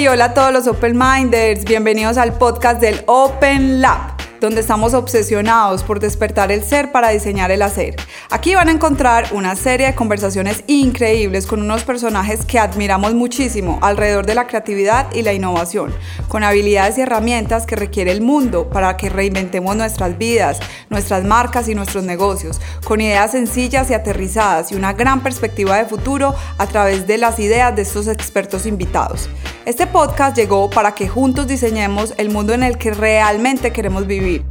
Hey, 0.00 0.08
hola 0.08 0.24
a 0.24 0.32
todos 0.32 0.50
los 0.50 0.66
Open 0.66 0.96
Minders, 0.96 1.66
bienvenidos 1.66 2.16
al 2.16 2.32
podcast 2.32 2.80
del 2.80 3.02
Open 3.06 3.82
Lab 3.82 4.16
donde 4.40 4.62
estamos 4.62 4.94
obsesionados 4.94 5.82
por 5.82 6.00
despertar 6.00 6.50
el 6.50 6.64
ser 6.64 6.92
para 6.92 7.10
diseñar 7.10 7.50
el 7.50 7.60
hacer. 7.60 7.96
Aquí 8.30 8.54
van 8.54 8.68
a 8.68 8.72
encontrar 8.72 9.28
una 9.32 9.54
serie 9.54 9.88
de 9.88 9.94
conversaciones 9.94 10.64
increíbles 10.66 11.46
con 11.46 11.60
unos 11.60 11.84
personajes 11.84 12.46
que 12.46 12.58
admiramos 12.58 13.12
muchísimo 13.12 13.78
alrededor 13.82 14.24
de 14.24 14.34
la 14.34 14.46
creatividad 14.46 15.12
y 15.12 15.20
la 15.20 15.34
innovación, 15.34 15.94
con 16.28 16.42
habilidades 16.42 16.96
y 16.96 17.02
herramientas 17.02 17.66
que 17.66 17.76
requiere 17.76 18.12
el 18.12 18.22
mundo 18.22 18.70
para 18.70 18.96
que 18.96 19.10
reinventemos 19.10 19.76
nuestras 19.76 20.16
vidas, 20.16 20.58
nuestras 20.88 21.22
marcas 21.24 21.68
y 21.68 21.74
nuestros 21.74 22.04
negocios, 22.04 22.62
con 22.84 23.02
ideas 23.02 23.32
sencillas 23.32 23.90
y 23.90 23.94
aterrizadas 23.94 24.72
y 24.72 24.74
una 24.74 24.94
gran 24.94 25.22
perspectiva 25.22 25.76
de 25.76 25.84
futuro 25.84 26.34
a 26.56 26.66
través 26.66 27.06
de 27.06 27.18
las 27.18 27.38
ideas 27.38 27.76
de 27.76 27.82
estos 27.82 28.08
expertos 28.08 28.64
invitados. 28.64 29.28
Este 29.66 29.86
podcast 29.86 30.34
llegó 30.36 30.70
para 30.70 30.92
que 30.92 31.06
juntos 31.06 31.46
diseñemos 31.46 32.14
el 32.16 32.30
mundo 32.30 32.54
en 32.54 32.62
el 32.62 32.78
que 32.78 32.92
realmente 32.92 33.72
queremos 33.72 34.06
vivir 34.06 34.44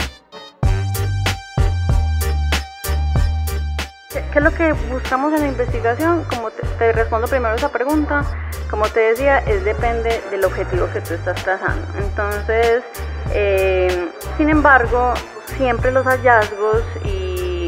¿Qué, 4.10 4.24
es 4.36 4.44
lo 4.44 4.52
que 4.52 4.74
buscamos 4.74 5.34
en 5.34 5.42
la 5.42 5.48
investigación? 5.48 6.24
Como 6.26 6.52
te, 6.52 6.92
respondo 6.92 7.28
primero 7.28 7.56
esa 7.56 7.72
pregunta, 7.72 8.24
como 8.70 8.88
te 8.88 9.00
decía, 9.00 9.40
es 9.40 9.64
depende 9.66 10.22
del 10.30 10.46
objetivo 10.46 10.88
que 10.94 11.02
tú 11.02 11.16
estás 11.16 11.44
trazando. 11.44 11.88
Entonces, 11.98 12.84
eh, 13.32 14.10
sin 14.38 14.50
embargo, 14.50 15.14
siempre 15.58 15.92
los 15.92 16.06
hallazgos 16.06 16.84
y 17.04 17.68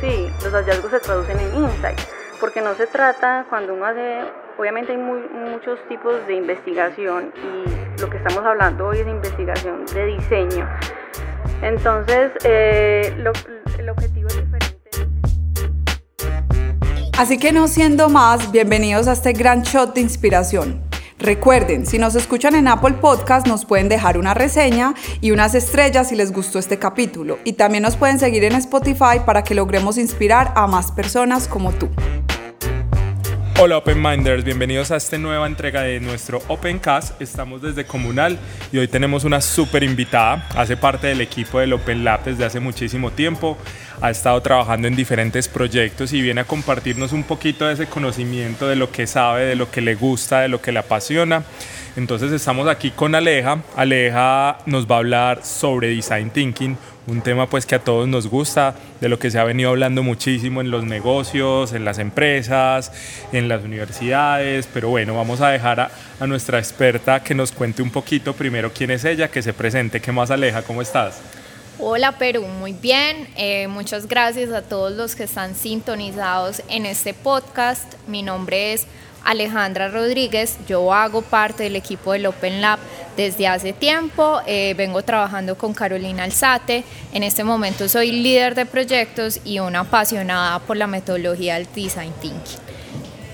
sí, 0.00 0.30
los 0.44 0.52
hallazgos 0.52 0.92
se 0.92 1.00
traducen 1.00 1.38
en 1.40 1.64
insights, 1.64 2.08
porque 2.40 2.60
no 2.60 2.74
se 2.74 2.86
trata 2.86 3.46
cuando 3.48 3.74
uno 3.74 3.86
hace, 3.86 4.20
obviamente 4.58 4.92
hay 4.92 4.98
muchos 4.98 5.78
tipos 5.88 6.26
de 6.26 6.34
investigación 6.34 7.32
y 7.36 8.00
lo 8.00 8.10
que 8.10 8.18
estamos 8.18 8.44
hablando 8.44 8.88
hoy 8.88 8.98
es 8.98 9.04
de 9.04 9.10
investigación 9.10 9.84
de 9.86 10.06
diseño. 10.06 10.68
Entonces, 11.62 12.32
eh, 12.44 13.14
el 13.78 13.88
objetivo 13.88 14.28
es 14.28 14.36
diferente. 14.36 14.76
Así 17.18 17.38
que 17.38 17.52
no 17.52 17.66
siendo 17.66 18.08
más, 18.08 18.52
bienvenidos 18.52 19.08
a 19.08 19.12
este 19.12 19.32
gran 19.32 19.62
shot 19.62 19.94
de 19.94 20.02
inspiración. 20.02 20.86
Recuerden, 21.18 21.86
si 21.86 21.98
nos 21.98 22.14
escuchan 22.14 22.54
en 22.54 22.68
Apple 22.68 22.96
Podcast, 23.00 23.46
nos 23.46 23.64
pueden 23.64 23.88
dejar 23.88 24.18
una 24.18 24.34
reseña 24.34 24.92
y 25.22 25.30
unas 25.30 25.54
estrellas 25.54 26.10
si 26.10 26.14
les 26.14 26.30
gustó 26.30 26.58
este 26.58 26.78
capítulo. 26.78 27.38
Y 27.42 27.54
también 27.54 27.82
nos 27.82 27.96
pueden 27.96 28.18
seguir 28.18 28.44
en 28.44 28.52
Spotify 28.56 29.20
para 29.24 29.42
que 29.42 29.54
logremos 29.54 29.96
inspirar 29.96 30.52
a 30.54 30.66
más 30.66 30.92
personas 30.92 31.48
como 31.48 31.72
tú. 31.72 31.88
Hola 33.58 33.78
Open 33.78 34.02
Minders, 34.02 34.44
bienvenidos 34.44 34.90
a 34.90 34.96
esta 34.96 35.16
nueva 35.16 35.46
entrega 35.46 35.80
de 35.80 35.98
nuestro 35.98 36.42
Opencast. 36.48 37.18
Estamos 37.22 37.62
desde 37.62 37.86
Comunal 37.86 38.38
y 38.70 38.76
hoy 38.76 38.86
tenemos 38.86 39.24
una 39.24 39.40
súper 39.40 39.82
invitada. 39.82 40.46
Hace 40.54 40.76
parte 40.76 41.06
del 41.06 41.22
equipo 41.22 41.58
del 41.58 41.72
Open 41.72 42.04
Lab 42.04 42.22
desde 42.22 42.44
hace 42.44 42.60
muchísimo 42.60 43.12
tiempo. 43.12 43.56
Ha 44.02 44.10
estado 44.10 44.42
trabajando 44.42 44.88
en 44.88 44.94
diferentes 44.94 45.48
proyectos 45.48 46.12
y 46.12 46.20
viene 46.20 46.42
a 46.42 46.44
compartirnos 46.44 47.12
un 47.12 47.22
poquito 47.22 47.66
de 47.66 47.72
ese 47.72 47.86
conocimiento 47.86 48.68
de 48.68 48.76
lo 48.76 48.92
que 48.92 49.06
sabe, 49.06 49.46
de 49.46 49.56
lo 49.56 49.70
que 49.70 49.80
le 49.80 49.94
gusta, 49.94 50.40
de 50.40 50.48
lo 50.48 50.60
que 50.60 50.70
le 50.70 50.80
apasiona. 50.80 51.42
Entonces 51.96 52.30
estamos 52.30 52.68
aquí 52.68 52.90
con 52.90 53.14
Aleja. 53.14 53.62
Aleja 53.74 54.58
nos 54.66 54.86
va 54.86 54.96
a 54.96 54.98
hablar 54.98 55.42
sobre 55.42 55.88
Design 55.88 56.28
Thinking, 56.28 56.76
un 57.06 57.22
tema 57.22 57.48
pues 57.48 57.64
que 57.64 57.74
a 57.74 57.78
todos 57.78 58.06
nos 58.06 58.26
gusta, 58.26 58.74
de 59.00 59.08
lo 59.08 59.18
que 59.18 59.30
se 59.30 59.38
ha 59.38 59.44
venido 59.44 59.70
hablando 59.70 60.02
muchísimo 60.02 60.60
en 60.60 60.70
los 60.70 60.84
negocios, 60.84 61.72
en 61.72 61.86
las 61.86 61.98
empresas, 61.98 62.92
en 63.32 63.48
las 63.48 63.64
universidades, 63.64 64.68
pero 64.74 64.90
bueno, 64.90 65.16
vamos 65.16 65.40
a 65.40 65.48
dejar 65.48 65.80
a, 65.80 66.26
nuestra 66.26 66.58
experta 66.58 67.22
que 67.22 67.34
nos 67.34 67.50
cuente 67.50 67.80
un 67.80 67.90
poquito 67.90 68.34
primero 68.34 68.70
quién 68.74 68.90
es 68.90 69.04
ella, 69.06 69.28
que 69.30 69.40
se 69.40 69.54
presente, 69.54 69.98
¿qué 69.98 70.12
más 70.12 70.30
Aleja? 70.30 70.60
¿Cómo 70.62 70.82
estás? 70.82 71.18
Hola 71.78 72.18
Perú, 72.18 72.42
muy 72.42 72.74
bien. 72.74 73.28
Eh, 73.36 73.68
muchas 73.68 74.06
gracias 74.06 74.50
a 74.50 74.60
todos 74.60 74.92
los 74.92 75.14
que 75.14 75.24
están 75.24 75.54
sintonizados 75.54 76.62
en 76.68 76.84
este 76.84 77.14
podcast. 77.14 77.94
Mi 78.06 78.22
nombre 78.22 78.74
es 78.74 78.86
Alejandra 79.24 79.88
Rodríguez. 79.88 80.58
Yo 80.68 80.92
hago 80.92 81.22
parte 81.22 81.64
del 81.64 81.76
equipo 81.76 82.12
del 82.12 82.26
Open 82.26 82.60
Lab 82.60 82.78
desde 83.16 83.48
hace 83.48 83.72
tiempo. 83.72 84.40
Eh, 84.46 84.74
vengo 84.76 85.02
trabajando 85.02 85.56
con 85.56 85.74
Carolina 85.74 86.24
Alzate. 86.24 86.84
En 87.12 87.22
este 87.22 87.44
momento 87.44 87.88
soy 87.88 88.12
líder 88.12 88.54
de 88.54 88.66
proyectos 88.66 89.40
y 89.44 89.58
una 89.58 89.80
apasionada 89.80 90.58
por 90.60 90.76
la 90.76 90.86
metodología 90.86 91.54
del 91.54 91.66
Design 91.74 92.12
Thinking. 92.20 92.60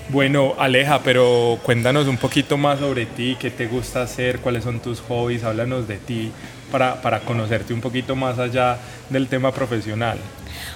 Bueno, 0.09 0.53
Aleja, 0.59 0.99
pero 1.03 1.57
cuéntanos 1.63 2.07
un 2.07 2.17
poquito 2.17 2.55
más 2.55 2.77
sobre 2.77 3.07
ti, 3.07 3.35
qué 3.39 3.49
te 3.49 3.65
gusta 3.65 4.03
hacer, 4.03 4.39
cuáles 4.39 4.63
son 4.63 4.79
tus 4.79 4.99
hobbies, 5.01 5.43
háblanos 5.43 5.87
de 5.87 5.97
ti 5.97 6.31
para, 6.71 7.01
para 7.01 7.21
conocerte 7.21 7.73
un 7.73 7.81
poquito 7.81 8.15
más 8.15 8.37
allá 8.37 8.77
del 9.09 9.27
tema 9.27 9.51
profesional. 9.51 10.19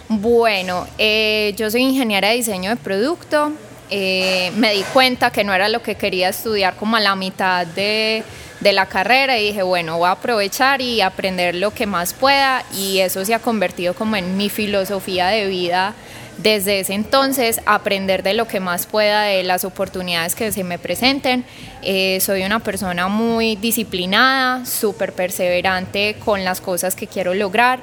Bueno, 0.10 0.88
eh, 0.98 1.54
yo 1.56 1.70
soy 1.70 1.82
ingeniera 1.82 2.30
de 2.30 2.36
diseño 2.38 2.72
de 2.72 2.78
producto, 2.78 3.52
eh, 3.90 4.52
me 4.56 4.74
di 4.74 4.84
cuenta 4.94 5.32
que 5.32 5.44
no 5.44 5.54
era 5.54 5.70
lo 5.70 5.82
que 5.82 5.96
quería 5.96 6.30
estudiar 6.30 6.76
como 6.76 6.98
a 6.98 7.00
la 7.00 7.16
mitad 7.16 7.66
de, 7.66 8.24
de, 8.60 8.74
la 8.74 8.86
carrera 8.86 9.38
y 9.38 9.48
dije, 9.48 9.64
bueno, 9.64 9.98
voy 9.98 10.08
a 10.08 10.12
aprovechar 10.12 10.82
y 10.82 11.02
aprender 11.02 11.56
lo 11.56 11.74
que 11.74 11.86
más 11.86 12.14
pueda 12.14 12.64
y 12.76 13.00
eso 13.00 13.24
se 13.24 13.34
ha 13.34 13.40
convertido 13.40 13.94
como 13.94 14.16
en 14.16 14.38
mi 14.38 14.50
filosofía 14.50 15.28
de 15.28 15.48
vida 15.48 15.96
desde 16.38 16.80
ese 16.80 16.94
entonces, 16.94 17.62
aprender 17.66 18.22
de 18.22 18.36
lo 18.36 18.48
que 18.48 18.60
más 18.60 18.86
pueda 18.86 19.24
de 19.24 19.44
las 19.44 19.66
oportunidades 19.66 20.36
que 20.36 20.52
se 20.52 20.64
me 20.64 20.78
presenten. 20.78 21.44
Eh, 21.82 22.20
soy 22.22 22.44
una 22.44 22.60
persona 22.60 23.08
muy 23.08 23.56
disciplinada, 23.56 24.64
súper 24.66 25.14
perseverante 25.14 26.16
con 26.24 26.44
las 26.44 26.62
cosas 26.62 26.96
que 26.96 27.08
quiero 27.08 27.34
lograr. 27.34 27.80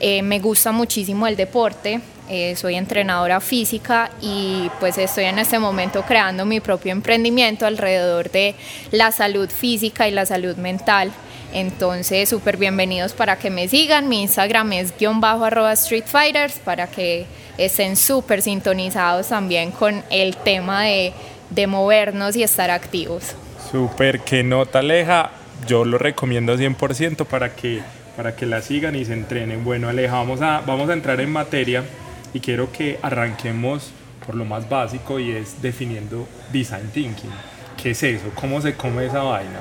Eh, 0.00 0.22
me 0.22 0.40
gusta 0.40 0.72
muchísimo 0.72 1.26
el 1.26 1.36
deporte, 1.36 2.00
eh, 2.28 2.56
soy 2.56 2.74
entrenadora 2.74 3.40
física 3.40 4.10
y 4.20 4.68
pues 4.80 4.98
estoy 4.98 5.24
en 5.24 5.38
este 5.38 5.58
momento 5.58 6.02
creando 6.02 6.44
mi 6.44 6.60
propio 6.60 6.92
emprendimiento 6.92 7.66
alrededor 7.66 8.30
de 8.30 8.56
la 8.90 9.12
salud 9.12 9.48
física 9.48 10.08
y 10.08 10.10
la 10.10 10.26
salud 10.26 10.56
mental. 10.56 11.12
Entonces, 11.52 12.28
súper 12.28 12.56
bienvenidos 12.56 13.12
para 13.12 13.38
que 13.38 13.48
me 13.48 13.68
sigan. 13.68 14.08
Mi 14.08 14.22
Instagram 14.22 14.72
es 14.72 14.96
guion 14.98 15.20
bajo 15.20 15.44
arroba 15.44 15.72
Street 15.74 16.04
Fighters 16.04 16.58
para 16.58 16.88
que 16.88 17.26
estén 17.56 17.96
súper 17.96 18.42
sintonizados 18.42 19.28
también 19.28 19.70
con 19.70 20.02
el 20.10 20.36
tema 20.36 20.82
de, 20.82 21.12
de 21.50 21.66
movernos 21.66 22.36
y 22.36 22.42
estar 22.42 22.70
activos. 22.70 23.36
Súper, 23.70 24.20
que 24.20 24.42
nota 24.42 24.80
Aleja. 24.80 25.30
Yo 25.66 25.84
lo 25.84 25.98
recomiendo 25.98 26.56
100% 26.56 27.24
para 27.24 27.54
que, 27.54 27.80
para 28.16 28.34
que 28.34 28.46
la 28.46 28.62
sigan 28.62 28.96
y 28.96 29.04
se 29.04 29.12
entrenen. 29.12 29.64
Bueno, 29.64 29.88
Aleja, 29.88 30.14
vamos 30.14 30.40
a, 30.40 30.62
vamos 30.66 30.88
a 30.88 30.94
entrar 30.94 31.20
en 31.20 31.30
materia 31.30 31.84
y 32.32 32.40
quiero 32.40 32.72
que 32.72 32.98
arranquemos 33.02 33.90
por 34.24 34.34
lo 34.34 34.44
más 34.44 34.68
básico 34.68 35.20
y 35.20 35.30
es 35.30 35.60
definiendo 35.62 36.26
design 36.52 36.90
thinking. 36.92 37.30
¿Qué 37.80 37.90
es 37.90 38.02
eso? 38.02 38.30
¿Cómo 38.34 38.60
se 38.60 38.74
come 38.74 39.06
esa 39.06 39.22
vaina? 39.22 39.60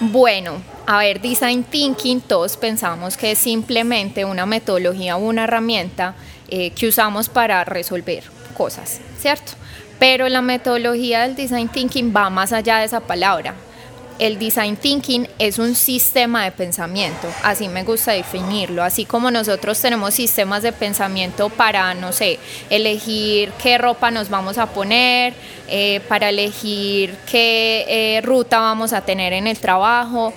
Bueno, 0.00 0.60
a 0.86 0.98
ver, 0.98 1.20
design 1.20 1.64
thinking 1.64 2.20
todos 2.20 2.56
pensamos 2.56 3.16
que 3.16 3.32
es 3.32 3.38
simplemente 3.38 4.24
una 4.24 4.44
metodología 4.44 5.16
o 5.16 5.20
una 5.20 5.44
herramienta 5.44 6.14
eh, 6.48 6.70
que 6.70 6.88
usamos 6.88 7.28
para 7.28 7.64
resolver 7.64 8.24
cosas, 8.56 9.00
¿cierto? 9.18 9.52
Pero 9.98 10.28
la 10.28 10.42
metodología 10.42 11.22
del 11.22 11.34
design 11.34 11.68
thinking 11.68 12.14
va 12.14 12.30
más 12.30 12.52
allá 12.52 12.78
de 12.78 12.84
esa 12.84 13.00
palabra 13.00 13.54
el 14.18 14.38
design 14.38 14.76
thinking 14.76 15.28
es 15.38 15.58
un 15.58 15.74
sistema 15.74 16.44
de 16.44 16.52
pensamiento, 16.52 17.28
así 17.42 17.68
me 17.68 17.84
gusta 17.84 18.12
definirlo, 18.12 18.82
así 18.82 19.04
como 19.04 19.30
nosotros 19.30 19.80
tenemos 19.80 20.14
sistemas 20.14 20.62
de 20.62 20.72
pensamiento 20.72 21.48
para, 21.50 21.94
no 21.94 22.12
sé, 22.12 22.38
elegir 22.70 23.52
qué 23.62 23.78
ropa 23.78 24.10
nos 24.10 24.28
vamos 24.28 24.58
a 24.58 24.66
poner, 24.66 25.34
eh, 25.68 26.00
para 26.08 26.30
elegir 26.30 27.14
qué 27.30 27.84
eh, 27.88 28.20
ruta 28.22 28.58
vamos 28.58 28.92
a 28.92 29.02
tener 29.02 29.32
en 29.32 29.46
el 29.46 29.58
trabajo, 29.58 30.32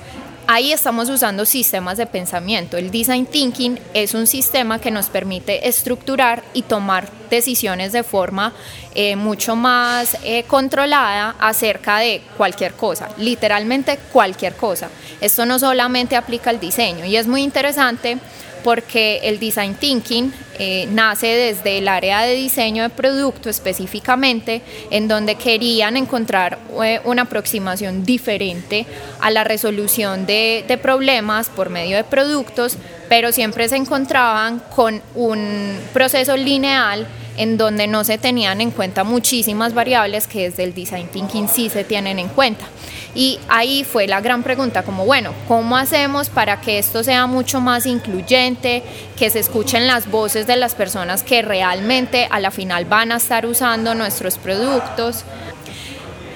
Ahí 0.53 0.73
estamos 0.73 1.09
usando 1.09 1.45
sistemas 1.45 1.95
de 1.95 2.05
pensamiento. 2.05 2.75
El 2.75 2.91
design 2.91 3.25
thinking 3.25 3.79
es 3.93 4.13
un 4.13 4.27
sistema 4.27 4.79
que 4.79 4.91
nos 4.91 5.07
permite 5.07 5.69
estructurar 5.69 6.43
y 6.53 6.63
tomar 6.63 7.07
decisiones 7.29 7.93
de 7.93 8.03
forma 8.03 8.51
eh, 8.93 9.15
mucho 9.15 9.55
más 9.55 10.17
eh, 10.25 10.43
controlada 10.43 11.35
acerca 11.39 11.99
de 11.99 12.21
cualquier 12.35 12.73
cosa, 12.73 13.07
literalmente 13.17 13.97
cualquier 14.11 14.57
cosa. 14.57 14.89
Esto 15.21 15.45
no 15.45 15.57
solamente 15.57 16.17
aplica 16.17 16.49
al 16.49 16.59
diseño 16.59 17.05
y 17.05 17.15
es 17.15 17.27
muy 17.27 17.43
interesante 17.43 18.17
porque 18.61 19.21
el 19.23 19.39
design 19.39 19.75
thinking 19.75 20.33
eh, 20.63 20.87
nace 20.91 21.25
desde 21.25 21.79
el 21.79 21.87
área 21.87 22.21
de 22.21 22.35
diseño 22.35 22.83
de 22.83 22.89
producto 22.89 23.49
específicamente, 23.49 24.61
en 24.91 25.07
donde 25.07 25.33
querían 25.33 25.97
encontrar 25.97 26.59
eh, 26.83 27.01
una 27.03 27.23
aproximación 27.23 28.03
diferente 28.03 28.85
a 29.21 29.31
la 29.31 29.43
resolución 29.43 30.27
de, 30.27 30.63
de 30.67 30.77
problemas 30.77 31.49
por 31.49 31.71
medio 31.71 31.97
de 31.97 32.03
productos, 32.03 32.77
pero 33.09 33.31
siempre 33.31 33.69
se 33.69 33.75
encontraban 33.75 34.61
con 34.75 35.01
un 35.15 35.79
proceso 35.93 36.37
lineal 36.37 37.07
en 37.37 37.57
donde 37.57 37.87
no 37.87 38.03
se 38.03 38.19
tenían 38.19 38.61
en 38.61 38.69
cuenta 38.69 39.03
muchísimas 39.03 39.73
variables 39.73 40.27
que 40.27 40.43
desde 40.43 40.63
el 40.63 40.75
design 40.75 41.07
thinking 41.07 41.49
sí 41.49 41.69
se 41.69 41.83
tienen 41.83 42.19
en 42.19 42.27
cuenta. 42.27 42.65
Y 43.13 43.39
ahí 43.49 43.83
fue 43.83 44.07
la 44.07 44.21
gran 44.21 44.41
pregunta, 44.41 44.83
como 44.83 45.05
bueno, 45.05 45.33
¿cómo 45.47 45.75
hacemos 45.75 46.29
para 46.29 46.61
que 46.61 46.79
esto 46.79 47.03
sea 47.03 47.27
mucho 47.27 47.59
más 47.59 47.85
incluyente, 47.85 48.83
que 49.17 49.29
se 49.29 49.39
escuchen 49.39 49.85
las 49.85 50.09
voces 50.09 50.47
de 50.47 50.55
las 50.55 50.75
personas 50.75 51.21
que 51.23 51.41
realmente 51.41 52.27
a 52.31 52.39
la 52.39 52.51
final 52.51 52.85
van 52.85 53.11
a 53.11 53.17
estar 53.17 53.45
usando 53.45 53.95
nuestros 53.95 54.37
productos? 54.37 55.25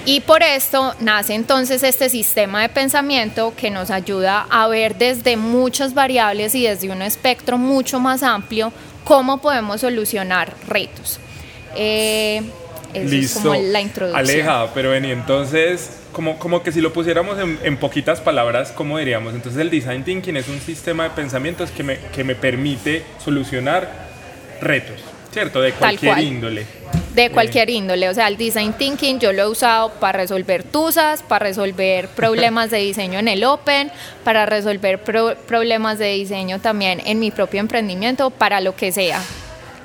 Y 0.04 0.20
por 0.20 0.42
esto 0.42 0.94
nace 1.00 1.34
entonces 1.34 1.82
este 1.82 2.08
sistema 2.08 2.62
de 2.62 2.68
pensamiento 2.68 3.54
que 3.56 3.70
nos 3.70 3.90
ayuda 3.90 4.46
a 4.50 4.68
ver 4.68 4.96
desde 4.96 5.36
muchas 5.36 5.94
variables 5.94 6.54
y 6.54 6.64
desde 6.64 6.90
un 6.90 7.02
espectro 7.02 7.58
mucho 7.58 7.98
más 7.98 8.22
amplio 8.22 8.72
cómo 9.02 9.38
podemos 9.38 9.80
solucionar 9.80 10.54
retos. 10.68 11.18
Eh, 11.74 12.42
es 12.94 13.34
como 13.34 13.54
la 13.54 13.80
introducción. 13.80 14.24
Aleja, 14.24 14.70
pero 14.74 14.90
vení, 14.90 15.10
entonces, 15.10 15.90
como, 16.16 16.38
como 16.38 16.62
que 16.62 16.72
si 16.72 16.80
lo 16.80 16.94
pusiéramos 16.94 17.36
en, 17.38 17.76
poquitas 17.76 18.22
palabras, 18.22 18.72
¿cómo 18.72 18.96
diríamos? 18.96 19.34
Entonces 19.34 19.60
el 19.60 19.68
design 19.68 20.02
thinking 20.02 20.38
es 20.38 20.48
un 20.48 20.62
sistema 20.62 21.04
de 21.04 21.10
pensamientos 21.10 21.70
que 21.70 21.82
me, 21.82 21.98
que 22.10 22.24
me 22.24 22.34
permite 22.34 23.02
solucionar 23.22 24.08
retos, 24.62 24.96
¿cierto? 25.30 25.60
De 25.60 25.72
cualquier 25.72 26.18
índole. 26.20 26.64
De 27.14 27.28
cualquier 27.28 27.68
índole, 27.68 28.08
o 28.08 28.14
sea, 28.14 28.28
el 28.28 28.38
design 28.38 28.72
thinking 28.72 29.18
yo 29.18 29.30
lo 29.34 29.42
he 29.42 29.46
usado 29.46 29.90
para 30.00 30.20
resolver 30.20 30.62
tusas, 30.62 31.22
para 31.22 31.44
resolver 31.44 32.08
problemas 32.16 32.70
de 32.70 32.78
diseño 32.78 33.18
en 33.18 33.28
el 33.28 33.44
Open, 33.44 33.92
para 34.24 34.46
resolver 34.46 35.02
problemas 35.02 35.98
de 35.98 36.14
diseño 36.14 36.60
también 36.60 37.02
en 37.04 37.18
mi 37.18 37.30
propio 37.30 37.60
emprendimiento, 37.60 38.30
para 38.30 38.62
lo 38.62 38.74
que 38.74 38.90
sea. 38.90 39.22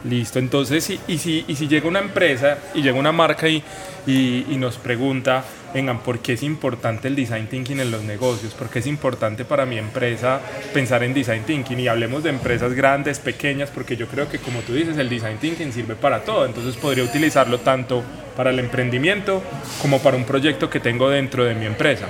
Listo, 0.05 0.39
entonces, 0.39 0.89
y, 1.09 1.17
si, 1.17 1.43
y 1.45 1.55
si 1.57 1.67
llega 1.67 1.89
una 1.89 1.99
empresa 1.99 2.57
y 2.73 2.81
llega 2.81 2.97
una 2.97 3.11
marca 3.11 3.49
y, 3.49 3.61
y, 4.07 4.55
nos 4.57 4.77
pregunta, 4.77 5.43
vengan, 5.73 5.99
¿por 5.99 6.19
qué 6.19 6.33
es 6.33 6.43
importante 6.43 7.07
el 7.07 7.15
design 7.15 7.47
thinking 7.47 7.79
en 7.79 7.91
los 7.91 8.03
negocios? 8.03 8.53
¿Por 8.53 8.69
qué 8.69 8.79
es 8.79 8.87
importante 8.87 9.45
para 9.45 9.65
mi 9.65 9.77
empresa 9.77 10.41
pensar 10.73 11.03
en 11.03 11.13
design 11.13 11.43
thinking? 11.43 11.79
Y 11.79 11.87
hablemos 11.87 12.23
de 12.23 12.29
empresas 12.29 12.73
grandes, 12.73 13.19
pequeñas, 13.19 13.69
porque 13.69 13.95
yo 13.95 14.07
creo 14.07 14.29
que 14.29 14.39
como 14.39 14.61
tú 14.61 14.73
dices, 14.73 14.97
el 14.97 15.09
design 15.09 15.37
thinking 15.37 15.71
sirve 15.71 15.95
para 15.95 16.23
todo, 16.23 16.45
entonces 16.45 16.75
podría 16.75 17.03
utilizarlo 17.03 17.59
tanto 17.59 18.03
para 18.35 18.49
el 18.49 18.59
emprendimiento 18.59 19.41
como 19.81 19.99
para 19.99 20.17
un 20.17 20.23
proyecto 20.23 20.69
que 20.69 20.79
tengo 20.79 21.09
dentro 21.09 21.43
de 21.43 21.55
mi 21.55 21.65
empresa. 21.65 22.07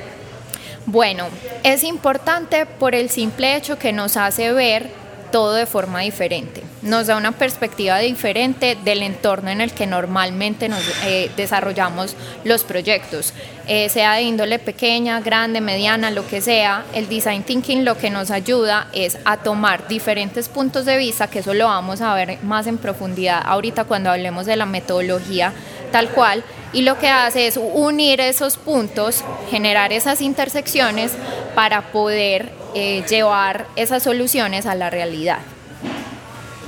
Bueno, 0.86 1.28
es 1.64 1.84
importante 1.84 2.66
por 2.66 2.96
el 2.96 3.10
simple 3.10 3.56
hecho 3.56 3.78
que 3.78 3.94
nos 3.94 4.18
hace 4.18 4.52
ver 4.52 4.90
todo 5.32 5.54
de 5.54 5.66
forma 5.66 6.02
diferente. 6.02 6.61
Nos 6.82 7.08
da 7.08 7.16
una 7.16 7.32
perspectiva 7.32 8.00
diferente 8.00 8.76
del 8.84 9.04
entorno 9.04 9.52
en 9.52 9.62
el 9.62 9.72
que 9.72 9.86
normalmente 9.86 10.68
nos 10.68 10.82
eh, 11.06 11.30
desarrollamos 11.38 12.16
los 12.44 12.64
proyectos, 12.64 13.34
eh, 13.68 13.88
sea 13.90 14.16
de 14.16 14.24
índole 14.24 14.58
pequeña, 14.58 15.22
grande, 15.22 15.62
mediana, 15.62 16.10
lo 16.10 16.28
que 16.28 16.42
sea. 16.42 16.84
El 16.94 17.08
design 17.08 17.44
thinking 17.44 17.86
lo 17.86 17.98
que 17.98 18.10
nos 18.10 18.32
ayuda 18.32 18.88
es 18.94 19.20
a 19.26 19.38
tomar 19.38 19.88
diferentes 19.88 20.50
puntos 20.50 20.86
de 20.86 20.98
vista, 20.98 21.28
que 21.28 21.40
eso 21.40 21.54
lo 21.54 21.68
vamos 21.68 22.02
a 22.02 22.16
ver 22.16 22.40
más 22.44 22.66
en 22.66 22.78
profundidad 22.78 23.44
ahorita 23.46 23.84
cuando 23.84 24.10
hablemos 24.10 24.48
de 24.48 24.56
la 24.56 24.66
metodología 24.66 25.54
tal 25.92 26.10
cual, 26.10 26.44
y 26.74 26.82
lo 26.82 26.98
que 26.98 27.10
hace 27.10 27.48
es 27.48 27.60
unir 27.62 28.22
esos 28.22 28.58
puntos, 28.58 29.24
generar 29.50 29.94
esas 29.94 30.22
intersecciones 30.22 31.12
para 31.54 31.92
poder 31.92 32.50
eh, 32.74 33.04
llevar 33.10 33.68
esas 33.76 34.04
soluciones 34.04 34.66
a 34.66 34.76
la 34.76 34.90
realidad. 34.90 35.40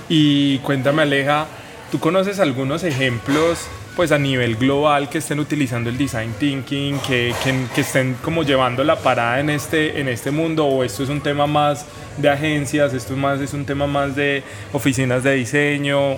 Y 0.10 0.60
cuéntame 0.60 1.04
Aleja, 1.04 1.48
¿tú 1.92 2.00
conoces 2.00 2.40
algunos 2.40 2.84
ejemplos 2.84 3.68
pues 3.96 4.12
a 4.12 4.18
nivel 4.18 4.56
global 4.56 5.10
que 5.10 5.20
estén 5.20 5.40
utilizando 5.40 5.90
el 5.90 5.98
design 5.98 6.34
thinking, 6.40 7.00
que, 7.00 7.34
que, 7.44 7.82
estén 7.82 8.16
como 8.24 8.44
llevando 8.44 8.84
la 8.84 8.96
parada 8.96 9.40
en 9.40 9.50
este, 9.50 10.00
en 10.00 10.08
este 10.08 10.32
mundo 10.32 10.66
o 10.66 10.84
esto 10.84 11.04
es 11.04 11.10
un 11.10 11.22
tema 11.22 11.46
más 11.46 11.86
de 12.18 12.30
agencias, 12.30 12.94
esto 12.94 13.16
más, 13.16 13.40
es 13.40 13.54
un 13.54 13.66
tema 13.66 13.86
más 13.86 14.16
de 14.16 14.44
oficinas 14.72 15.24
de 15.24 15.36
diseño? 15.36 16.18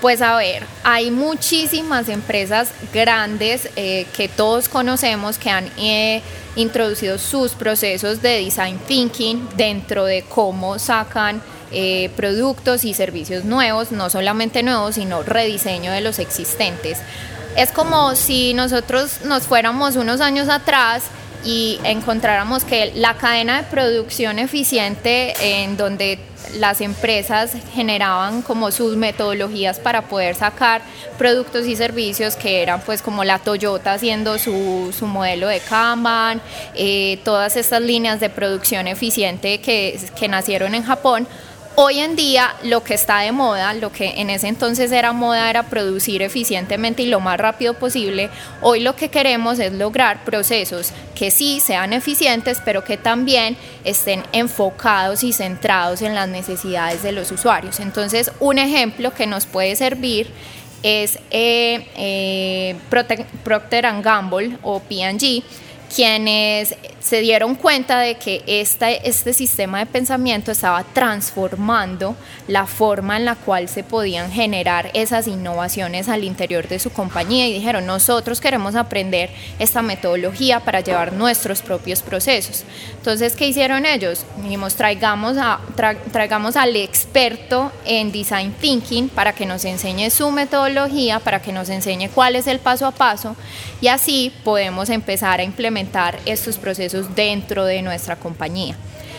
Pues 0.00 0.20
a 0.20 0.36
ver, 0.36 0.64
hay 0.82 1.10
muchísimas 1.10 2.08
empresas 2.08 2.72
grandes 2.92 3.68
eh, 3.76 4.06
que 4.16 4.28
todos 4.28 4.68
conocemos 4.68 5.38
que 5.38 5.50
han 5.50 5.66
eh, 5.78 6.22
introducido 6.56 7.18
sus 7.18 7.52
procesos 7.52 8.20
de 8.20 8.38
design 8.44 8.78
thinking 8.86 9.48
dentro 9.56 10.04
de 10.04 10.24
cómo 10.28 10.78
sacan 10.78 11.40
eh, 11.72 12.10
productos 12.16 12.84
y 12.84 12.94
servicios 12.94 13.44
nuevos, 13.44 13.92
no 13.92 14.10
solamente 14.10 14.62
nuevos, 14.62 14.96
sino 14.96 15.22
rediseño 15.22 15.92
de 15.92 16.00
los 16.00 16.18
existentes. 16.18 16.98
Es 17.56 17.70
como 17.70 18.14
si 18.14 18.54
nosotros 18.54 19.20
nos 19.24 19.44
fuéramos 19.44 19.96
unos 19.96 20.20
años 20.20 20.48
atrás 20.48 21.04
y 21.44 21.80
encontráramos 21.84 22.64
que 22.64 22.92
la 22.94 23.14
cadena 23.14 23.62
de 23.62 23.68
producción 23.68 24.38
eficiente 24.38 25.34
en 25.62 25.76
donde 25.76 26.18
las 26.58 26.80
empresas 26.80 27.52
generaban 27.72 28.42
como 28.42 28.70
sus 28.70 28.96
metodologías 28.96 29.78
para 29.78 30.02
poder 30.02 30.34
sacar 30.34 30.82
productos 31.18 31.66
y 31.66 31.76
servicios 31.76 32.36
que 32.36 32.62
eran 32.62 32.80
pues 32.80 33.00
como 33.00 33.24
la 33.24 33.38
Toyota 33.38 33.94
haciendo 33.94 34.38
su, 34.38 34.94
su 34.96 35.06
modelo 35.06 35.48
de 35.48 35.60
Kanban, 35.60 36.40
eh, 36.74 37.18
todas 37.24 37.56
estas 37.56 37.80
líneas 37.80 38.20
de 38.20 38.28
producción 38.28 38.86
eficiente 38.86 39.60
que, 39.60 39.98
que 40.18 40.28
nacieron 40.28 40.74
en 40.74 40.84
Japón 40.84 41.26
Hoy 41.74 42.00
en 42.00 42.16
día 42.16 42.54
lo 42.64 42.84
que 42.84 42.92
está 42.92 43.20
de 43.20 43.32
moda, 43.32 43.72
lo 43.72 43.90
que 43.90 44.20
en 44.20 44.28
ese 44.28 44.46
entonces 44.46 44.92
era 44.92 45.14
moda 45.14 45.48
era 45.48 45.62
producir 45.62 46.20
eficientemente 46.20 47.02
y 47.02 47.06
lo 47.06 47.18
más 47.18 47.38
rápido 47.38 47.72
posible. 47.72 48.28
Hoy 48.60 48.80
lo 48.80 48.94
que 48.94 49.08
queremos 49.08 49.58
es 49.58 49.72
lograr 49.72 50.22
procesos 50.22 50.92
que 51.14 51.30
sí 51.30 51.60
sean 51.60 51.94
eficientes, 51.94 52.60
pero 52.62 52.84
que 52.84 52.98
también 52.98 53.56
estén 53.84 54.22
enfocados 54.32 55.24
y 55.24 55.32
centrados 55.32 56.02
en 56.02 56.14
las 56.14 56.28
necesidades 56.28 57.02
de 57.02 57.12
los 57.12 57.32
usuarios. 57.32 57.80
Entonces, 57.80 58.30
un 58.38 58.58
ejemplo 58.58 59.14
que 59.14 59.26
nos 59.26 59.46
puede 59.46 59.74
servir 59.74 60.30
es 60.82 61.18
eh, 61.30 61.86
eh, 61.96 62.76
Procter 62.90 64.02
Gamble 64.02 64.58
o 64.62 64.80
P&G, 64.80 65.42
quienes 65.94 66.74
se 67.00 67.20
dieron 67.20 67.56
cuenta 67.56 67.98
de 67.98 68.14
que 68.14 68.42
este, 68.46 69.06
este 69.08 69.32
sistema 69.32 69.80
de 69.80 69.86
pensamiento 69.86 70.52
estaba 70.52 70.84
transformando 70.84 72.16
la 72.48 72.66
forma 72.66 73.16
en 73.16 73.24
la 73.24 73.34
cual 73.34 73.68
se 73.68 73.82
podían 73.82 74.30
generar 74.30 74.90
esas 74.94 75.26
innovaciones 75.26 76.08
al 76.08 76.24
interior 76.24 76.68
de 76.68 76.78
su 76.78 76.90
compañía 76.90 77.46
y 77.48 77.52
dijeron, 77.52 77.86
nosotros 77.86 78.40
queremos 78.40 78.76
aprender 78.76 79.30
esta 79.58 79.82
metodología 79.82 80.60
para 80.60 80.80
llevar 80.80 81.12
nuestros 81.12 81.60
propios 81.60 82.02
procesos. 82.02 82.64
Entonces, 82.96 83.36
¿qué 83.36 83.48
hicieron 83.48 83.84
ellos? 83.84 84.24
Dijimos, 84.38 84.76
traigamos, 84.76 85.36
a, 85.36 85.60
traigamos 86.12 86.56
al 86.56 86.76
experto 86.76 87.72
en 87.84 88.12
design 88.12 88.52
thinking 88.52 89.08
para 89.08 89.34
que 89.34 89.44
nos 89.44 89.64
enseñe 89.64 90.08
su 90.10 90.30
metodología, 90.30 91.18
para 91.18 91.42
que 91.42 91.52
nos 91.52 91.68
enseñe 91.68 92.08
cuál 92.14 92.36
es 92.36 92.46
el 92.46 92.60
paso 92.60 92.86
a 92.86 92.92
paso 92.92 93.36
y 93.80 93.88
así 93.88 94.32
podemos 94.44 94.88
empezar 94.88 95.40
a 95.40 95.42
implementar 95.42 95.81
estos 96.26 96.58
procesos 96.58 97.14
dentro 97.14 97.64
de 97.64 97.82
nuestra 97.82 98.16
compañía. 98.16 98.76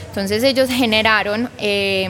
Entonces 0.08 0.44
ellos 0.44 0.70
generaron 0.70 1.50
eh, 1.58 2.10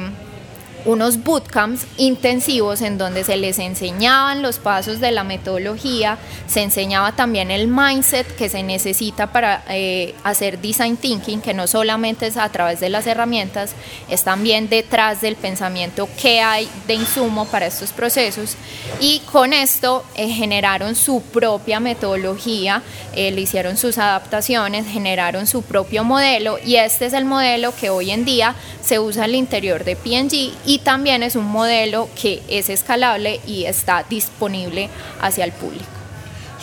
unos 0.85 1.23
bootcamps 1.23 1.85
intensivos 1.97 2.81
en 2.81 2.97
donde 2.97 3.23
se 3.23 3.37
les 3.37 3.59
enseñaban 3.59 4.41
los 4.41 4.59
pasos 4.59 4.99
de 4.99 5.11
la 5.11 5.23
metodología, 5.23 6.17
se 6.47 6.61
enseñaba 6.61 7.13
también 7.13 7.51
el 7.51 7.67
mindset 7.67 8.35
que 8.35 8.49
se 8.49 8.63
necesita 8.63 9.31
para 9.31 9.63
eh, 9.69 10.13
hacer 10.23 10.59
design 10.59 10.97
thinking, 10.97 11.41
que 11.41 11.53
no 11.53 11.67
solamente 11.67 12.27
es 12.27 12.37
a 12.37 12.49
través 12.49 12.79
de 12.79 12.89
las 12.89 13.07
herramientas, 13.07 13.73
es 14.09 14.23
también 14.23 14.69
detrás 14.69 15.21
del 15.21 15.35
pensamiento 15.35 16.07
que 16.21 16.41
hay 16.41 16.69
de 16.87 16.95
insumo 16.95 17.45
para 17.45 17.67
estos 17.67 17.91
procesos. 17.91 18.55
Y 18.99 19.19
con 19.31 19.53
esto 19.53 20.03
eh, 20.15 20.29
generaron 20.29 20.95
su 20.95 21.21
propia 21.21 21.79
metodología, 21.79 22.81
eh, 23.15 23.31
le 23.31 23.41
hicieron 23.41 23.77
sus 23.77 23.97
adaptaciones, 23.97 24.87
generaron 24.87 25.47
su 25.47 25.61
propio 25.61 26.03
modelo 26.03 26.57
y 26.63 26.75
este 26.75 27.05
es 27.05 27.13
el 27.13 27.25
modelo 27.25 27.73
que 27.75 27.89
hoy 27.89 28.11
en 28.11 28.25
día 28.25 28.55
se 28.83 28.99
usa 28.99 29.25
al 29.25 29.35
interior 29.35 29.83
de 29.83 29.95
PNG 29.95 30.53
y 30.65 30.72
también 30.79 31.23
es 31.23 31.35
un 31.35 31.45
modelo 31.45 32.09
que 32.19 32.41
es 32.47 32.69
escalable 32.69 33.39
y 33.45 33.65
está 33.65 34.03
disponible 34.09 34.89
hacia 35.21 35.45
el 35.45 35.51
público. 35.51 35.85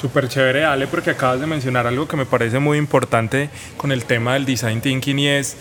Súper 0.00 0.29
chévere, 0.29 0.64
Ale, 0.64 0.87
porque 0.87 1.11
acabas 1.11 1.40
de 1.40 1.47
mencionar 1.47 1.87
algo 1.87 2.09
que 2.09 2.17
me 2.17 2.25
parece 2.25 2.59
muy 2.59 2.79
importante 2.79 3.50
con 3.76 3.93
el 3.93 4.05
tema 4.05 4.35
del 4.35 4.47
design 4.47 4.81
thinking 4.81 5.19
y 5.19 5.29
es 5.29 5.57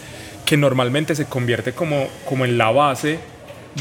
que 0.46 0.56
normalmente 0.56 1.13
se 1.13 1.25
convierte 1.25 1.74
como, 1.74 2.08
como 2.25 2.46
en 2.46 2.58
la 2.58 2.72
base 2.72 3.20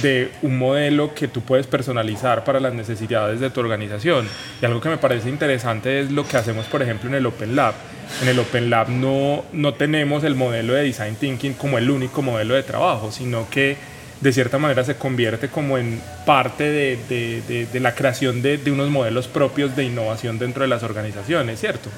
de 0.03 0.31
un 0.43 0.59
modelo 0.59 1.15
que 1.15 1.29
tú 1.29 1.43
puedes 1.43 1.67
personalizar 1.67 2.45
para 2.45 2.61
las 2.61 2.75
necesidades 2.75 3.41
de 3.41 3.51
tu 3.51 3.61
organización. 3.61 4.29
Y 4.61 4.67
algo 4.67 4.81
que 4.81 4.89
me 4.89 4.99
parece 4.99 5.29
interesante 5.29 6.01
es 6.01 6.11
lo 6.11 6.27
que 6.27 6.37
hacemos, 6.37 6.67
por 6.67 6.83
ejemplo, 6.83 7.09
en 7.09 7.15
el 7.15 7.27
Open 7.27 7.57
Lab. 7.57 7.75
En 8.23 8.29
el 8.29 8.39
Open 8.39 8.69
Lab 8.69 8.89
no, 8.91 9.45
no 9.53 9.75
tenemos 9.75 10.25
el 10.25 10.35
modelo 10.35 10.75
de 10.75 10.83
Design 10.83 11.17
Thinking 11.17 11.55
como 11.55 11.79
el 11.79 11.91
único 11.91 12.23
modelo 12.23 12.55
de 12.55 12.63
trabajo, 12.63 13.13
sino 13.13 13.49
que 13.51 13.77
de 14.21 14.33
cierta 14.33 14.59
manera 14.59 14.85
se 14.85 14.97
convierte 14.97 15.49
como 15.49 15.79
en 15.79 16.01
parte 16.27 16.65
de, 16.65 17.69
la 17.75 17.95
creación 17.95 18.43
de, 18.43 18.61
unos 18.71 18.91
modelos 18.91 19.29
propios 19.29 19.77
de 19.77 19.85
innovación 19.85 20.39
dentro 20.39 20.63
de 20.63 20.69
las 20.69 20.83
organizaciones, 20.83 21.61
¿cierto? 21.61 21.91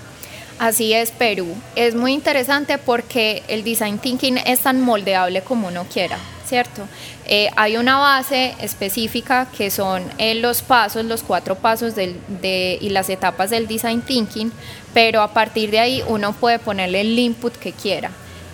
Así 0.59 0.93
es, 0.93 1.11
Perú. 1.11 1.47
Es 1.75 1.95
muy 1.95 2.13
interesante 2.13 2.77
porque 2.77 3.43
el 3.49 3.65
design 3.65 3.99
thinking 3.99 4.37
es 4.45 4.61
tan 4.61 4.83
moldeable 4.83 5.41
como 5.41 5.69
uno 5.69 5.87
quiera, 5.91 6.19
¿cierto? 6.45 6.87
Eh, 7.25 7.49
hay 7.57 7.79
una 7.79 7.97
base 7.99 8.55
específica 8.61 9.49
que 9.57 9.71
son 9.71 10.03
eh, 10.19 10.35
los 10.35 10.61
pasos, 10.61 11.07
los 11.07 11.23
cuatro 11.23 11.55
pasos 11.55 11.95
y 11.97 12.89
las 12.91 13.09
etapas 13.09 13.49
del 13.49 13.67
design 13.67 14.03
thinking, 14.03 14.53
pero 14.93 15.23
a 15.23 15.33
partir 15.33 15.71
de 15.71 15.79
ahí 15.79 16.03
uno 16.07 16.35
puede 16.35 16.59
ponerle 16.59 17.01
el 17.01 17.19
input 17.19 17.57
que 17.57 17.73
quiera. 17.73 18.11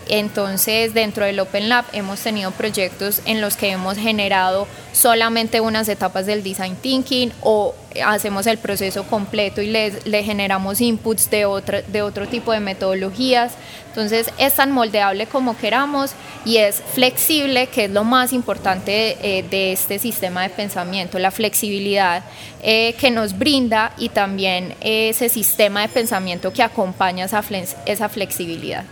Entonces, 0.08 0.94
dentro 0.94 1.24
del 1.24 1.40
Open 1.40 1.68
Lab 1.68 1.84
hemos 1.92 2.20
tenido 2.20 2.52
proyectos 2.52 3.22
en 3.24 3.40
los 3.40 3.56
que 3.56 3.70
hemos 3.70 3.98
generado 3.98 4.68
solamente 4.92 5.60
unas 5.60 5.88
etapas 5.88 6.26
del 6.26 6.44
design 6.44 6.76
thinking 6.76 7.32
o 7.42 7.74
hacemos 8.04 8.46
el 8.46 8.58
proceso 8.58 9.04
completo 9.04 9.62
y 9.62 9.66
le, 9.66 10.22
generamos 10.22 10.80
inputs 10.80 11.28
de, 11.30 11.44
otra, 11.44 11.82
de 11.82 12.02
otro 12.02 12.28
tipo 12.28 12.52
de 12.52 12.60
metodologías. 12.60 13.54
Entonces, 13.88 14.30
es 14.38 14.54
tan 14.54 14.70
moldeable 14.70 15.26
como 15.26 15.56
queramos 15.56 16.12
y 16.44 16.58
es 16.58 16.82
flexible, 16.94 17.66
que 17.66 17.86
es 17.86 17.90
lo 17.90 18.04
más 18.04 18.32
importante 18.32 19.16
de, 19.20 19.38
eh, 19.50 19.72
este 19.72 19.98
sistema 19.98 20.42
de 20.42 20.50
pensamiento, 20.50 21.18
la 21.18 21.32
flexibilidad 21.32 22.22
eh, 22.62 22.94
que 23.00 23.10
nos 23.10 23.36
brinda 23.36 23.92
y 23.98 24.10
también 24.10 24.74
ese 24.80 25.28
sistema 25.28 25.82
de 25.82 25.88
pensamiento 25.88 26.52
que 26.52 26.62
acompaña 26.62 27.24
esa, 27.24 27.42
esa 27.86 28.08
flexibilidad. 28.08 28.84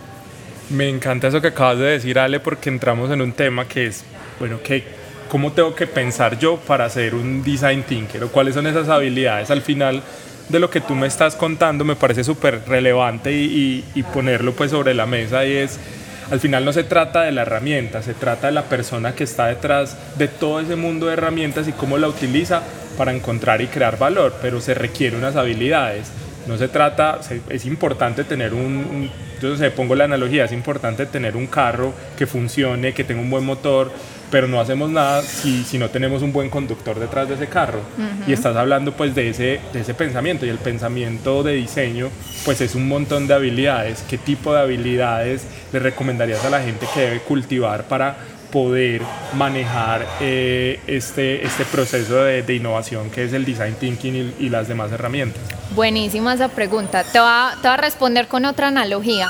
Me 0.70 0.88
encanta 0.88 1.28
eso 1.28 1.40
que 1.40 1.48
acabas 1.48 1.78
de 1.78 1.84
decir, 1.84 2.18
Ale, 2.18 2.40
porque 2.40 2.70
entramos 2.70 3.10
en 3.10 3.20
un 3.20 3.32
tema 3.32 3.68
que 3.68 3.86
es, 3.86 4.04
bueno, 4.38 4.60
que, 4.62 4.82
¿cómo 5.28 5.52
tengo 5.52 5.74
que 5.74 5.86
pensar 5.86 6.38
yo 6.38 6.56
para 6.56 6.88
ser 6.88 7.14
un 7.14 7.42
design 7.42 7.82
thinker? 7.82 8.24
¿O 8.24 8.28
cuáles 8.28 8.54
son 8.54 8.66
esas 8.66 8.88
habilidades? 8.88 9.50
Al 9.50 9.60
final 9.60 10.02
de 10.48 10.58
lo 10.58 10.70
que 10.70 10.80
tú 10.80 10.94
me 10.94 11.06
estás 11.06 11.36
contando 11.36 11.84
me 11.84 11.96
parece 11.96 12.24
súper 12.24 12.62
relevante 12.66 13.32
y, 13.32 13.84
ponerlo 14.12 14.52
pues 14.52 14.70
sobre 14.70 14.94
la 14.94 15.06
mesa 15.06 15.44
y 15.44 15.52
es, 15.52 15.78
al 16.30 16.40
final 16.40 16.64
no 16.64 16.72
se 16.72 16.84
trata 16.84 17.22
de 17.22 17.32
la 17.32 17.42
herramienta, 17.42 18.02
se 18.02 18.14
trata 18.14 18.46
de 18.46 18.52
la 18.52 18.64
persona 18.64 19.14
que 19.14 19.24
está 19.24 19.46
detrás 19.46 19.96
de 20.16 20.28
todo 20.28 20.60
ese 20.60 20.76
mundo 20.76 21.06
de 21.06 21.14
herramientas 21.14 21.68
y 21.68 21.72
cómo 21.72 21.98
la 21.98 22.08
utiliza 22.08 22.62
para 22.96 23.12
encontrar 23.12 23.60
y 23.60 23.66
crear 23.66 23.98
valor, 23.98 24.34
pero 24.40 24.60
se 24.60 24.74
requiere 24.74 25.16
unas 25.16 25.36
habilidades. 25.36 26.10
No 26.46 26.56
se 26.56 26.68
trata, 26.68 27.20
es 27.48 27.64
importante 27.64 28.24
tener 28.24 28.52
un 28.52 29.10
entonces, 29.44 29.72
pongo 29.72 29.94
la 29.94 30.04
analogía, 30.04 30.46
es 30.46 30.52
importante 30.52 31.04
tener 31.04 31.36
un 31.36 31.46
carro 31.46 31.92
que 32.16 32.26
funcione, 32.26 32.94
que 32.94 33.04
tenga 33.04 33.20
un 33.20 33.28
buen 33.28 33.44
motor, 33.44 33.92
pero 34.30 34.48
no 34.48 34.58
hacemos 34.58 34.90
nada 34.90 35.20
si, 35.20 35.64
si 35.64 35.76
no 35.76 35.90
tenemos 35.90 36.22
un 36.22 36.32
buen 36.32 36.48
conductor 36.48 36.98
detrás 36.98 37.28
de 37.28 37.34
ese 37.34 37.48
carro. 37.48 37.80
Y 38.26 38.32
estás 38.32 38.56
hablando 38.56 38.92
pues 38.92 39.14
de 39.14 39.28
ese, 39.28 39.60
de 39.72 39.80
ese 39.80 39.92
pensamiento 39.92 40.46
y 40.46 40.48
el 40.48 40.56
pensamiento 40.56 41.42
de 41.42 41.52
diseño 41.54 42.08
pues 42.46 42.62
es 42.62 42.74
un 42.74 42.88
montón 42.88 43.26
de 43.26 43.34
habilidades. 43.34 44.02
¿Qué 44.08 44.16
tipo 44.16 44.54
de 44.54 44.60
habilidades 44.60 45.46
le 45.72 45.78
recomendarías 45.78 46.42
a 46.44 46.48
la 46.48 46.62
gente 46.62 46.86
que 46.94 47.00
debe 47.00 47.18
cultivar 47.20 47.84
para 47.84 48.16
poder 48.54 49.02
manejar 49.32 50.06
eh, 50.20 50.78
este, 50.86 51.44
este 51.44 51.64
proceso 51.64 52.22
de, 52.22 52.54
innovación 52.54 53.10
que 53.10 53.24
es 53.24 53.32
el 53.32 53.44
design 53.44 53.74
thinking 53.74 54.14
y, 54.14 54.44
y 54.44 54.48
las 54.48 54.68
demás 54.68 54.92
herramientas? 54.92 55.42
Buenísima 55.74 56.34
esa 56.34 56.48
pregunta. 56.48 57.02
Te 57.02 57.18
voy 57.18 57.28
a, 57.28 57.58
te 57.60 57.66
a 57.66 57.76
responder 57.76 58.28
con 58.28 58.44
otra 58.44 58.68
analogía. 58.68 59.28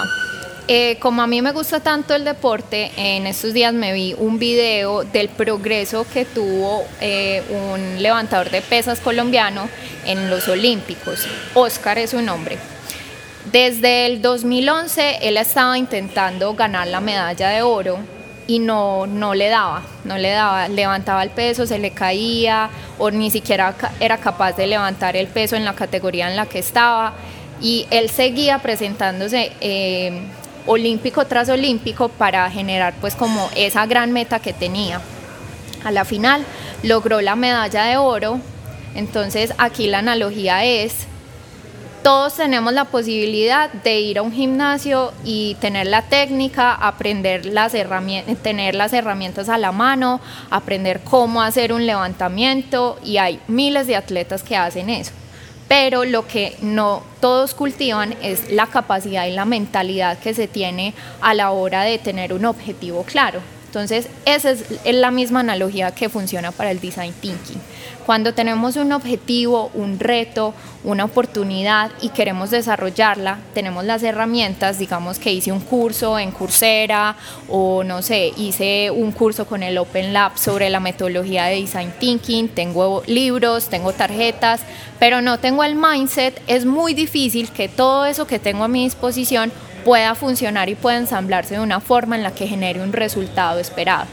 Eh, 0.69 0.99
como 1.01 1.23
a 1.23 1.27
mí 1.27 1.41
me 1.41 1.53
gusta 1.53 1.81
tanto 1.81 2.15
el 2.15 2.25
deporte, 2.25 2.91
en 2.99 3.27
estos 3.27 3.55
días 3.55 3.73
me 3.73 3.95
vi 3.95 4.15
un 4.19 4.39
video 4.39 5.05
del 5.05 5.31
progreso 5.31 6.07
que 6.13 6.27
tuvo 6.27 6.85
eh, 7.01 7.43
un 7.49 8.03
levantador 8.03 8.51
de 8.51 8.61
pesas 8.61 9.01
colombiano 9.01 9.71
en 10.05 10.29
los 10.29 10.49
Olímpicos. 10.49 11.27
Oscar 11.55 11.97
es 11.97 12.11
su 12.11 12.21
nombre. 12.21 12.59
Desde 13.51 14.05
el 14.05 14.21
2011 14.21 15.21
él 15.23 15.39
estaba 15.39 15.79
intentando 15.79 16.55
ganar 16.55 16.89
la 16.89 17.01
medalla 17.01 17.49
de 17.49 17.63
oro 17.63 18.14
y 18.47 18.59
no, 18.59 19.07
no 19.07 19.35
le 19.35 19.49
daba, 19.49 19.83
no 20.05 20.19
le 20.19 20.31
daba, 20.31 20.69
levantaba 20.69 21.23
el 21.23 21.31
peso, 21.31 21.67
se 21.67 21.79
le 21.79 21.91
caía 21.93 22.71
o 22.99 23.11
ni 23.11 23.31
siquiera 23.31 23.75
era 24.01 24.19
capaz 24.19 24.53
de 24.53 24.67
levantar 24.67 25.17
el 25.17 25.27
peso 25.29 25.57
en 25.57 25.65
la 25.65 25.75
categoría 25.75 26.29
en 26.29 26.37
la 26.37 26.47
que 26.47 26.59
estaba 26.59 27.15
y 27.61 27.87
él 27.91 28.11
seguía 28.11 28.59
presentándose 28.59 29.53
eh, 29.61 30.23
olímpico 30.67 31.27
tras 31.27 31.49
olímpico 31.49 32.09
para 32.09 32.51
generar 32.51 32.95
pues 33.01 33.15
como 33.15 33.49
esa 33.57 33.87
gran 33.87 34.13
meta 34.13 34.41
que 34.41 34.53
tenía. 34.53 35.01
A 35.85 35.91
la 35.91 36.05
final 36.05 36.45
logró 36.83 37.21
la 37.21 37.37
medalla 37.37 37.85
de 37.85 37.97
oro, 37.97 38.41
entonces 38.95 39.53
aquí 39.59 39.87
la 39.87 39.99
analogía 39.99 40.65
es 40.65 41.07
todos 42.05 42.35
tenemos 42.35 42.75
la 42.75 42.85
posibilidad 42.85 43.73
de 43.73 43.99
ir 44.01 44.19
a 44.19 44.23
un 44.23 44.31
gimnasio 44.31 45.15
y 45.25 45.57
tener 45.59 45.87
la 45.87 46.03
técnica, 46.03 46.75
aprender 46.75 47.47
las 47.47 47.73
herramientas, 47.73 48.37
tener 48.43 48.75
las 48.75 48.93
herramientas 48.93 49.49
a 49.49 49.57
la 49.57 49.73
mano, 49.73 50.21
aprender 50.51 51.01
cómo 51.03 51.41
hacer 51.41 51.73
un 51.73 51.87
levantamiento 51.87 52.99
y 53.03 53.17
hay 53.17 53.41
miles 53.49 53.87
de 53.87 53.97
atletas 53.97 54.43
que 54.43 54.55
hacen 54.55 54.91
eso. 54.91 55.13
Pero 55.67 56.05
lo 56.05 56.27
que 56.27 56.59
no 56.61 57.03
todos 57.23 57.55
cultivan 57.55 58.15
es 58.21 58.53
la 58.53 58.67
capacidad 58.67 59.25
y 59.25 59.33
la 59.33 59.47
mentalidad 59.47 60.19
que 60.19 60.35
se 60.35 60.47
tiene 60.47 60.93
a 61.23 61.33
la 61.33 61.53
hora 61.53 61.85
de 61.85 61.97
tener 61.97 62.35
un 62.35 62.45
objetivo 62.45 63.05
claro. 63.05 63.41
Entonces, 63.75 64.07
esa 64.25 64.53
es 64.53 64.65
la 64.85 65.11
misma 65.11 65.41
analogía 65.41 65.91
que 65.91 66.09
funciona 66.09 66.53
para 66.53 66.71
el 66.71 66.79
design 66.79 67.13
thinking. 67.13 67.61
Cuando 68.07 68.33
tenemos 68.33 68.77
un 68.77 68.93
objetivo, 68.93 69.73
un 69.75 69.99
reto, 69.99 70.55
una 70.85 71.05
oportunidad 71.05 71.91
y 72.01 72.11
queremos 72.11 72.53
desarrollarla, 72.53 73.39
tenemos 73.53 73.85
las 73.85 74.05
herramientas, 74.05 74.79
digamos 74.79 75.19
que 75.19 75.33
hice 75.33 75.51
un 75.51 75.59
curso 75.59 76.21
en 76.21 76.31
Coursera 76.31 77.17
o 77.49 77.83
no 77.83 78.01
sé, 78.03 78.33
hice 78.37 78.93
un 78.93 79.11
curso 79.11 79.45
con 79.45 79.65
el 79.65 79.77
Open 79.77 80.13
Lab 80.13 80.39
sobre 80.39 80.71
la 80.71 80.79
metodología 80.79 81.47
de 81.47 81.57
design 81.57 81.93
thinking, 81.99 82.51
tengo 82.51 83.03
libros, 83.09 83.71
tengo 83.71 83.93
tarjetas, 83.93 84.61
pero 85.01 85.21
no 85.21 85.41
tengo 85.41 85.65
el 85.65 85.75
mindset, 85.75 86.41
es 86.47 86.65
muy 86.65 86.95
difícil 86.95 87.51
que 87.51 87.69
todo 87.69 88.05
eso 88.05 88.29
que 88.29 88.39
tengo 88.39 88.63
a 88.63 88.69
mi 88.69 88.85
disposición 88.85 89.51
pueda 89.85 90.15
funcionar 90.15 90.69
y 90.69 90.75
pueda 90.75 90.97
ensamblarse 90.97 91.55
de 91.55 91.61
una 91.61 91.81
forma 91.81 92.17
en 92.17 92.23
la 92.23 92.35
que 92.35 92.47
genere 92.47 92.83
un 92.83 92.93
resultado 92.93 93.59
esperado. 93.61 94.07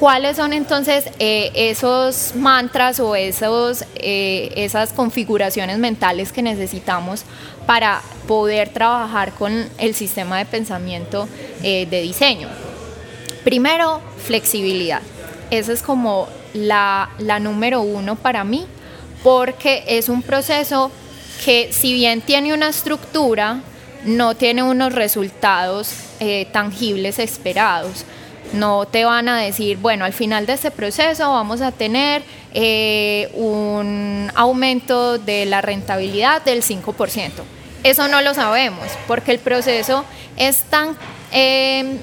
¿Cuáles 0.00 0.38
son 0.38 0.54
entonces 0.54 1.10
eh, 1.18 1.50
esos 1.54 2.34
mantras 2.34 3.00
o 3.00 3.14
esos, 3.14 3.84
eh, 3.96 4.50
esas 4.56 4.94
configuraciones 4.94 5.76
mentales 5.76 6.32
que 6.32 6.40
necesitamos 6.40 7.24
para 7.66 8.00
poder 8.26 8.70
trabajar 8.70 9.32
con 9.32 9.68
el 9.76 9.94
sistema 9.94 10.38
de 10.38 10.46
pensamiento 10.46 11.28
eh, 11.62 11.86
de 11.90 12.00
diseño? 12.00 12.48
Primero, 13.44 14.00
flexibilidad. 14.24 15.02
Esa 15.50 15.74
es 15.74 15.82
como 15.82 16.28
la, 16.54 17.10
la 17.18 17.38
número 17.38 17.82
uno 17.82 18.16
para 18.16 18.42
mí, 18.42 18.66
porque 19.22 19.84
es 19.86 20.08
un 20.08 20.22
proceso 20.22 20.90
que 21.44 21.74
si 21.74 21.92
bien 21.92 22.22
tiene 22.22 22.54
una 22.54 22.70
estructura, 22.70 23.60
no 24.04 24.34
tiene 24.34 24.62
unos 24.62 24.94
resultados 24.94 25.92
eh, 26.20 26.46
tangibles 26.52 27.18
esperados. 27.18 28.04
No 28.52 28.86
te 28.86 29.04
van 29.04 29.28
a 29.28 29.38
decir, 29.38 29.76
bueno, 29.76 30.04
al 30.04 30.12
final 30.12 30.46
de 30.46 30.54
este 30.54 30.70
proceso 30.70 31.30
vamos 31.30 31.60
a 31.60 31.70
tener 31.70 32.22
eh, 32.52 33.30
un 33.34 34.30
aumento 34.34 35.18
de 35.18 35.46
la 35.46 35.60
rentabilidad 35.60 36.42
del 36.42 36.62
5%. 36.62 37.30
Eso 37.84 38.08
no 38.08 38.20
lo 38.20 38.34
sabemos, 38.34 38.86
porque 39.06 39.32
el 39.32 39.38
proceso 39.38 40.04
es 40.36 40.62
tan, 40.64 40.96
em, 41.30 41.98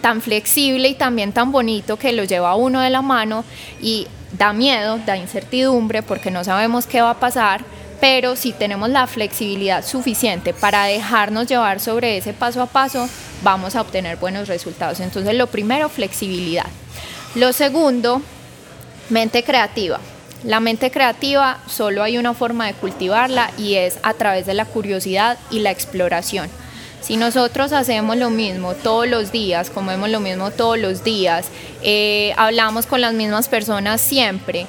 tan 0.00 0.20
flexible 0.20 0.88
y 0.88 0.94
también 0.94 1.32
tan 1.32 1.52
bonito 1.52 1.96
que 1.96 2.12
lo 2.12 2.24
lleva 2.24 2.56
uno 2.56 2.80
de 2.80 2.90
la 2.90 3.00
mano 3.00 3.44
y 3.80 4.08
da 4.36 4.52
miedo, 4.52 4.98
da 5.06 5.16
incertidumbre, 5.16 6.02
porque 6.02 6.30
no 6.30 6.42
sabemos 6.42 6.86
qué 6.86 7.00
va 7.00 7.10
a 7.10 7.20
pasar 7.20 7.64
pero 8.02 8.34
si 8.34 8.50
tenemos 8.52 8.90
la 8.90 9.06
flexibilidad 9.06 9.86
suficiente 9.86 10.52
para 10.52 10.86
dejarnos 10.86 11.46
llevar 11.46 11.78
sobre 11.78 12.16
ese 12.16 12.32
paso 12.32 12.60
a 12.60 12.66
paso, 12.66 13.08
vamos 13.44 13.76
a 13.76 13.80
obtener 13.80 14.16
buenos 14.16 14.48
resultados. 14.48 14.98
Entonces, 14.98 15.36
lo 15.36 15.46
primero, 15.46 15.88
flexibilidad. 15.88 16.66
Lo 17.36 17.52
segundo, 17.52 18.20
mente 19.08 19.44
creativa. 19.44 20.00
La 20.42 20.58
mente 20.58 20.90
creativa 20.90 21.60
solo 21.68 22.02
hay 22.02 22.18
una 22.18 22.34
forma 22.34 22.66
de 22.66 22.74
cultivarla 22.74 23.52
y 23.56 23.74
es 23.76 24.00
a 24.02 24.14
través 24.14 24.46
de 24.46 24.54
la 24.54 24.64
curiosidad 24.64 25.38
y 25.52 25.60
la 25.60 25.70
exploración. 25.70 26.50
Si 27.02 27.16
nosotros 27.16 27.72
hacemos 27.72 28.16
lo 28.16 28.30
mismo 28.30 28.74
todos 28.74 29.06
los 29.06 29.30
días, 29.30 29.70
comemos 29.70 30.08
lo 30.08 30.18
mismo 30.18 30.50
todos 30.50 30.76
los 30.76 31.04
días, 31.04 31.46
eh, 31.82 32.34
hablamos 32.36 32.86
con 32.86 33.00
las 33.00 33.14
mismas 33.14 33.48
personas 33.48 34.00
siempre, 34.00 34.66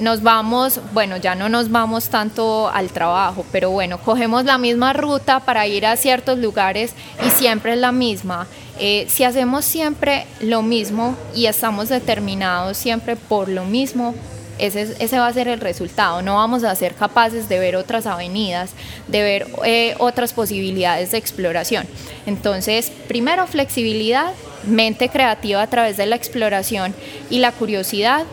nos 0.00 0.22
vamos, 0.22 0.80
bueno, 0.92 1.16
ya 1.16 1.34
no 1.34 1.48
nos 1.48 1.70
vamos 1.70 2.08
tanto 2.08 2.68
al 2.68 2.90
trabajo, 2.90 3.44
pero 3.52 3.70
bueno, 3.70 3.98
cogemos 3.98 4.44
la 4.44 4.58
misma 4.58 4.92
ruta 4.92 5.40
para 5.40 5.66
ir 5.66 5.86
a 5.86 5.96
ciertos 5.96 6.38
lugares 6.38 6.94
y 7.24 7.30
siempre 7.30 7.74
es 7.74 7.78
la 7.78 7.92
misma. 7.92 8.46
Eh, 8.78 9.06
si 9.08 9.24
hacemos 9.24 9.64
siempre 9.64 10.26
lo 10.40 10.62
mismo 10.62 11.16
y 11.34 11.46
estamos 11.46 11.88
determinados 11.88 12.76
siempre 12.76 13.16
por 13.16 13.48
lo 13.48 13.64
mismo, 13.64 14.14
ese, 14.58 14.94
ese, 14.98 15.18
va 15.18 15.26
a 15.26 15.32
ser 15.32 15.48
el 15.48 15.60
resultado. 15.60 16.22
No 16.22 16.36
vamos 16.36 16.64
a 16.64 16.74
ser 16.74 16.94
capaces 16.94 17.48
de 17.48 17.58
ver 17.58 17.76
otras 17.76 18.06
avenidas, 18.06 18.70
de 19.08 19.22
ver 19.22 19.46
eh, 19.64 19.94
otras 19.98 20.32
posibilidades 20.32 21.12
de 21.12 21.18
exploración. 21.18 21.86
Entonces, 22.26 22.92
primero, 23.08 23.46
flexibilidad, 23.46 24.32
mente 24.64 25.08
creativa 25.08 25.62
a 25.62 25.66
través 25.66 25.96
de 25.96 26.06
la 26.06 26.16
exploración 26.16 26.94
y 27.30 27.38
la 27.38 27.52
curiosidad. 27.52 28.24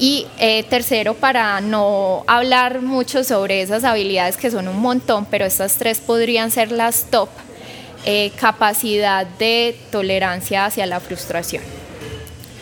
Y 0.00 0.26
eh, 0.38 0.62
tercero, 0.62 1.12
para 1.12 1.60
no 1.60 2.24
hablar 2.26 2.80
mucho 2.80 3.22
sobre 3.22 3.60
esas 3.60 3.84
habilidades 3.84 4.38
que 4.38 4.50
son 4.50 4.66
un 4.66 4.80
montón, 4.80 5.26
pero 5.26 5.44
estas 5.44 5.76
tres 5.76 6.00
podrían 6.00 6.50
ser 6.50 6.72
las 6.72 7.04
top, 7.10 7.28
eh, 8.06 8.32
capacidad 8.40 9.26
de 9.26 9.78
tolerancia 9.92 10.64
hacia 10.64 10.86
la 10.86 11.00
frustración. 11.00 11.62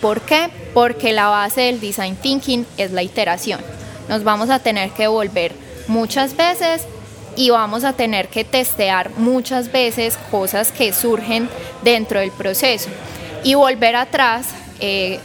¿Por 0.01 0.21
qué? 0.23 0.51
Porque 0.75 1.13
la 1.13 1.29
base 1.29 1.61
del 1.61 1.81
design 1.81 2.17
thinking 2.17 2.67
es 2.77 2.91
la 2.91 3.05
iteración. 3.05 3.61
Nos 4.09 4.25
vamos 4.25 4.51
a 4.51 4.59
tener 4.59 4.91
que 4.91 5.07
volver 5.07 5.53
muchas 5.87 6.37
veces 6.37 6.87
y 7.37 7.51
vamos 7.51 7.85
a 7.85 7.93
tener 7.93 8.27
que 8.27 8.43
testear 8.43 9.11
muchas 9.17 9.71
veces 9.71 10.19
cosas 10.33 10.73
que 10.73 10.93
surgen 10.93 11.49
dentro 11.85 12.19
del 12.19 12.33
proceso. 12.33 12.91
Y 13.45 13.55
volver 13.55 13.95
atrás 13.95 14.49
eh, 14.81 15.21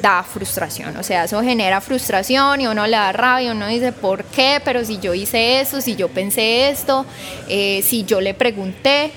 da 0.00 0.22
frustración, 0.22 0.96
o 0.96 1.02
sea, 1.02 1.24
eso 1.24 1.42
genera 1.42 1.80
frustración 1.80 2.60
y 2.60 2.66
uno 2.66 2.86
le 2.86 2.96
da 2.96 3.12
rabia, 3.12 3.52
uno 3.52 3.66
dice, 3.66 3.92
¿por 3.92 4.24
qué? 4.24 4.60
Pero 4.64 4.84
si 4.84 4.98
yo 4.98 5.14
hice 5.14 5.60
eso, 5.60 5.80
si 5.80 5.96
yo 5.96 6.08
pensé 6.08 6.68
esto, 6.68 7.06
eh, 7.48 7.82
si 7.84 8.04
yo 8.04 8.20
le 8.20 8.34
pregunté, 8.34 9.12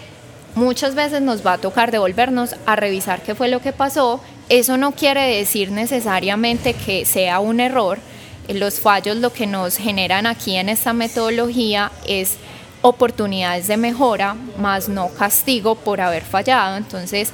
muchas 0.56 0.96
veces 0.96 1.22
nos 1.22 1.46
va 1.46 1.54
a 1.54 1.58
tocar 1.58 1.92
devolvernos 1.92 2.56
a 2.66 2.76
revisar 2.76 3.22
qué 3.22 3.36
fue 3.36 3.48
lo 3.48 3.62
que 3.62 3.72
pasó 3.72 4.22
eso 4.50 4.78
no 4.78 4.94
quiere 4.94 5.38
decir 5.38 5.72
necesariamente 5.72 6.74
que 6.74 7.06
sea 7.06 7.40
un 7.40 7.60
error. 7.60 8.00
Los 8.48 8.80
fallos 8.80 9.18
lo 9.18 9.32
que 9.32 9.46
nos 9.46 9.78
generan 9.78 10.26
aquí 10.26 10.56
en 10.56 10.70
esta 10.70 10.92
metodología 10.92 11.92
es 12.08 12.38
oportunidades 12.82 13.68
de 13.68 13.78
mejora, 13.78 14.36
más 14.58 14.90
no 14.90 15.10
castigo 15.10 15.76
por 15.76 16.02
haber 16.02 16.24
fallado. 16.24 16.78
Entonces, 16.78 17.32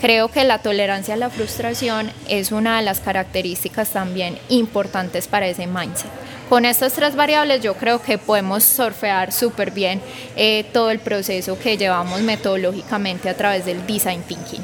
creo 0.00 0.28
que 0.28 0.44
la 0.44 0.58
tolerancia 0.58 1.14
a 1.14 1.16
la 1.16 1.30
frustración 1.30 2.10
es 2.28 2.52
una 2.52 2.78
de 2.78 2.84
las 2.84 3.00
características 3.00 3.90
también 3.90 4.38
importantes 4.48 5.28
para 5.28 5.46
ese 5.46 5.66
mindset. 5.66 6.10
Con 6.48 6.64
estas 6.64 6.92
tres 6.92 7.16
variables 7.16 7.62
yo 7.62 7.74
creo 7.74 8.02
que 8.02 8.18
podemos 8.18 8.64
surfear 8.64 9.32
súper 9.32 9.70
bien 9.70 10.00
eh, 10.36 10.64
todo 10.72 10.90
el 10.90 10.98
proceso 10.98 11.58
que 11.58 11.76
llevamos 11.76 12.20
metodológicamente 12.20 13.28
a 13.28 13.34
través 13.34 13.64
del 13.64 13.86
design 13.86 14.22
thinking. 14.22 14.62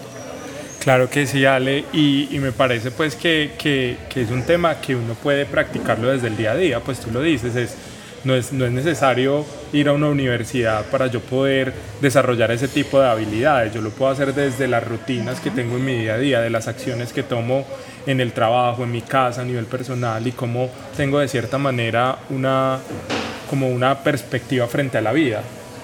Claro 0.81 1.11
que 1.11 1.27
sí, 1.27 1.45
Ale, 1.45 1.85
y, 1.93 2.29
me 2.41 2.53
parece 2.53 2.91
pues 2.91 3.15
que, 3.15 3.51
que, 3.59 3.97
es 4.15 4.31
un 4.31 4.45
tema 4.45 4.81
que 4.81 4.97
uno 4.97 5.15
puede 5.15 5.45
practicarlo 5.45 6.11
desde 6.11 6.29
el 6.29 6.37
día 6.39 6.53
a 6.53 6.57
día, 6.57 6.81
pues 6.81 7.01
tú 7.01 7.11
lo 7.11 7.21
dices, 7.21 7.55
es, 7.55 7.75
no, 8.25 8.35
es, 8.35 8.53
no 8.53 8.65
es 8.65 8.73
necesario 8.73 9.45
ir 9.73 9.89
a 9.89 9.93
una 9.93 10.09
universidad 10.09 10.85
para 10.87 11.07
yo 11.07 11.21
poder 11.21 11.73
desarrollar 12.01 12.51
ese 12.51 12.69
tipo 12.69 13.01
de 13.01 13.09
habilidades, 13.09 13.73
yo 13.73 13.81
lo 13.81 13.91
puedo 13.91 14.11
hacer 14.11 14.35
desde 14.35 14.69
las 14.69 14.87
rutinas 14.87 15.41
que 15.41 15.51
tengo 15.51 15.77
en 15.77 15.85
mi 15.85 15.97
día 15.97 16.15
a 16.15 16.19
día, 16.19 16.41
de 16.41 16.51
las 16.51 16.69
acciones 16.69 17.13
que 17.13 17.23
tomo 17.23 17.65
en 18.07 18.21
el 18.21 18.33
trabajo, 18.33 18.85
en 18.85 18.93
mi 18.93 19.03
casa, 19.03 19.43
a 19.43 19.45
nivel 19.45 19.67
personal 19.67 20.27
y 20.27 20.33
cómo 20.33 20.71
tengo 20.97 21.19
de 21.19 21.29
cierta 21.29 21.59
manera 21.59 22.19
una, 22.31 22.79
como 23.49 23.69
una 23.69 24.03
perspectiva 24.03 24.67
frente 24.67 24.99
a 24.99 25.01
la 25.01 25.13
vida. 25.13 25.43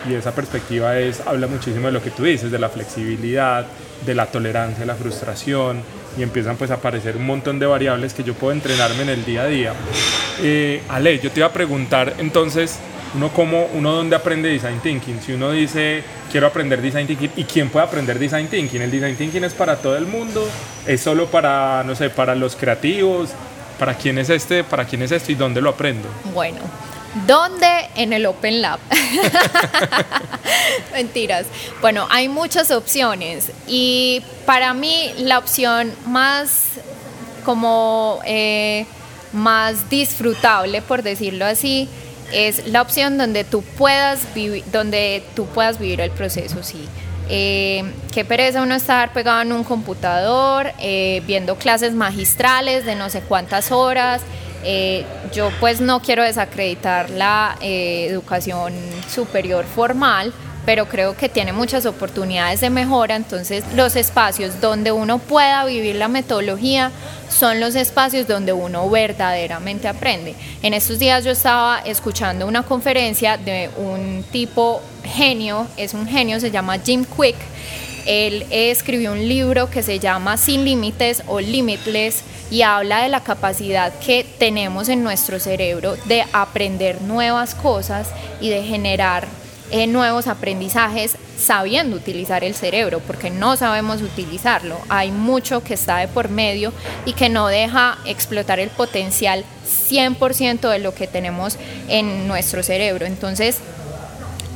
Y 0.09 0.15
esa 0.15 0.33
perspectiva 0.33 0.99
es, 0.99 1.21
habla 1.27 1.47
muchísimo 1.49 1.87
de 1.87 1.93
lo 1.93 2.03
que 2.03 2.11
tú 2.11 2.23
dices, 2.23 2.51
de 2.51 2.59
la 2.59 2.69
flexibilidad, 2.69 3.67
de 4.05 4.15
la 4.15 4.27
tolerancia, 4.27 4.81
de 4.81 4.87
la 4.87 4.95
frustración 4.95 5.83
y 6.17 6.23
empiezan 6.23 6.57
pues 6.57 6.71
a 6.71 6.75
aparecer 6.75 7.17
un 7.17 7.27
montón 7.27 7.59
de 7.59 7.67
variables 7.67 8.15
que 8.15 8.25
yo 8.25 8.35
puedo 8.35 8.53
entrenarme 8.53 9.03
en 9.03 9.09
el 9.11 9.25
día 9.25 9.43
a 9.43 9.47
día. 9.47 9.73
Eh, 10.43 10.83
Ale, 10.89 11.19
yo 11.19 11.31
te 11.31 11.41
iba 11.41 11.47
a 11.47 11.53
preguntar 11.53 12.15
entonces, 12.19 12.79
uno 13.15 13.31
cómo, 13.33 13.69
uno 13.75 13.93
dónde 13.93 14.17
aprende 14.17 14.49
design 14.49 14.81
thinking. 14.81 15.21
Si 15.21 15.33
uno 15.33 15.51
dice 15.51 16.03
quiero 16.31 16.47
aprender 16.47 16.81
design 16.83 17.07
thinking, 17.07 17.31
¿y 17.37 17.45
quién 17.45 17.69
puede 17.69 17.87
aprender 17.87 18.19
design 18.19 18.49
thinking? 18.49 18.83
El 18.83 18.91
design 18.91 19.17
thinking 19.17 19.45
es 19.45 19.55
para 19.55 19.77
todo 19.77 19.97
el 19.97 20.07
mundo, 20.07 20.47
es 20.87 21.01
solo 21.01 21.27
para, 21.27 21.83
no 21.85 21.95
sé, 21.95 22.11
para 22.11 22.35
los 22.35 22.57
creativos. 22.57 23.31
¿Para 23.79 23.95
quién 23.95 24.17
es 24.17 24.31
este? 24.31 24.65
¿Para 24.65 24.87
quién 24.87 25.03
es 25.03 25.13
esto 25.13 25.33
y 25.33 25.35
dónde 25.35 25.61
lo 25.61 25.69
aprendo? 25.69 26.09
Bueno, 26.33 26.61
¿Dónde? 27.27 27.89
En 27.95 28.13
el 28.13 28.27
Open 28.27 28.61
Lab. 28.61 28.79
Mentiras. 30.93 31.47
Bueno, 31.81 32.07
hay 32.11 32.29
muchas 32.29 32.71
opciones 32.71 33.51
y 33.67 34.23
para 34.45 34.75
mí 34.75 35.13
la 35.19 35.39
opción 35.39 35.93
más 36.07 36.73
como 37.45 38.21
eh, 38.27 38.85
más 39.33 39.89
disfrutable, 39.89 40.83
por 40.83 41.03
decirlo 41.03 41.47
así, 41.47 41.89
es 42.33 42.67
la 42.67 42.83
opción 42.83 43.17
donde 43.17 43.45
tú 43.45 43.63
puedas 43.63 44.35
vivir, 44.35 44.65
donde 44.73 45.23
tú 45.35 45.47
puedas 45.47 45.79
vivir 45.79 46.01
el 46.01 46.11
proceso, 46.11 46.63
sí. 46.63 46.89
Eh, 47.29 47.85
qué 48.13 48.25
pereza 48.25 48.63
uno 48.63 48.75
estar 48.75 49.13
pegado 49.13 49.43
en 49.43 49.53
un 49.53 49.65
computador, 49.65 50.73
eh, 50.81 51.23
viendo 51.27 51.57
clases 51.57 51.93
magistrales 51.93 52.85
de 52.85 52.95
no 52.95 53.11
sé 53.11 53.21
cuántas 53.21 53.73
horas, 53.73 54.23
eh, 54.69 55.05
yo 55.33 55.51
pues 55.61 55.81
no 55.81 56.01
quiero 56.01 56.25
desacreditar 56.25 57.09
la 57.11 57.57
eh, 57.61 58.09
educación 58.11 58.75
superior 59.09 59.65
formal, 59.65 60.33
pero 60.65 60.87
creo 60.89 61.17
que 61.17 61.29
tiene 61.29 61.53
muchas 61.53 61.87
oportunidades 61.87 62.61
de 62.61 62.69
mejora, 62.69 63.15
entonces 63.15 63.63
los 63.77 63.95
espacios 63.95 64.61
donde 64.61 64.91
uno 64.91 65.19
pueda 65.21 65.65
vivir 65.65 65.95
la 65.95 66.09
metodología 66.09 66.91
son 67.29 67.61
los 67.61 67.77
espacios 67.77 68.27
donde 68.27 68.53
uno 68.53 68.91
verdaderamente 68.91 69.87
aprende. 69.87 70.35
En 70.63 70.75
estos 70.75 70.99
días 70.99 71.25
yo 71.25 71.31
estaba 71.31 71.79
escuchando 71.85 72.45
una 72.49 72.65
conferencia 72.65 73.37
de 73.37 73.71
un 73.77 74.25
tipo 74.33 74.83
genio, 75.05 75.69
es 75.77 75.95
un 75.95 76.09
genio, 76.09 76.41
se 76.41 76.51
llama 76.51 76.77
Jim 76.85 77.05
Quick, 77.05 77.37
él 78.07 78.47
escribió 78.51 79.13
un 79.13 79.29
libro 79.29 79.69
que 79.69 79.83
se 79.83 79.99
llama 79.99 80.37
Sin 80.37 80.65
Límites 80.65 81.23
o 81.27 81.41
Limitless 81.41 82.23
y 82.51 82.63
habla 82.63 83.03
de 83.03 83.09
la 83.09 83.25
capacidad 83.25 83.93
que 83.99 84.25
tenemos 84.39 84.89
en 84.89 85.03
nuestro 85.03 85.41
cerebro 85.41 85.97
de 86.07 86.25
aprender 86.33 87.03
nuevas 87.03 87.55
cosas 87.55 88.11
y 88.41 88.49
de 88.51 88.63
generar 88.63 89.27
eh, 89.73 89.89
nuevos 89.89 90.29
aprendizajes 90.29 91.17
sabiendo 91.37 91.97
utilizar 91.97 92.45
el 92.45 92.55
cerebro, 92.55 93.01
porque 93.01 93.31
no 93.31 93.57
sabemos 93.57 94.01
utilizarlo. 94.01 94.79
Hay 94.89 95.11
mucho 95.11 95.65
que 95.65 95.75
está 95.75 95.99
de 95.99 96.07
por 96.07 96.29
medio 96.29 96.73
y 97.05 97.15
que 97.15 97.29
no 97.29 97.49
deja 97.49 97.99
explotar 98.05 98.61
el 98.61 98.71
potencial 98.71 99.45
100% 99.67 100.71
de 100.71 100.79
lo 100.79 100.95
que 100.95 101.09
tenemos 101.09 101.59
en 101.89 102.29
nuestro 102.29 102.63
cerebro. 102.63 103.07
Entonces, 103.07 103.59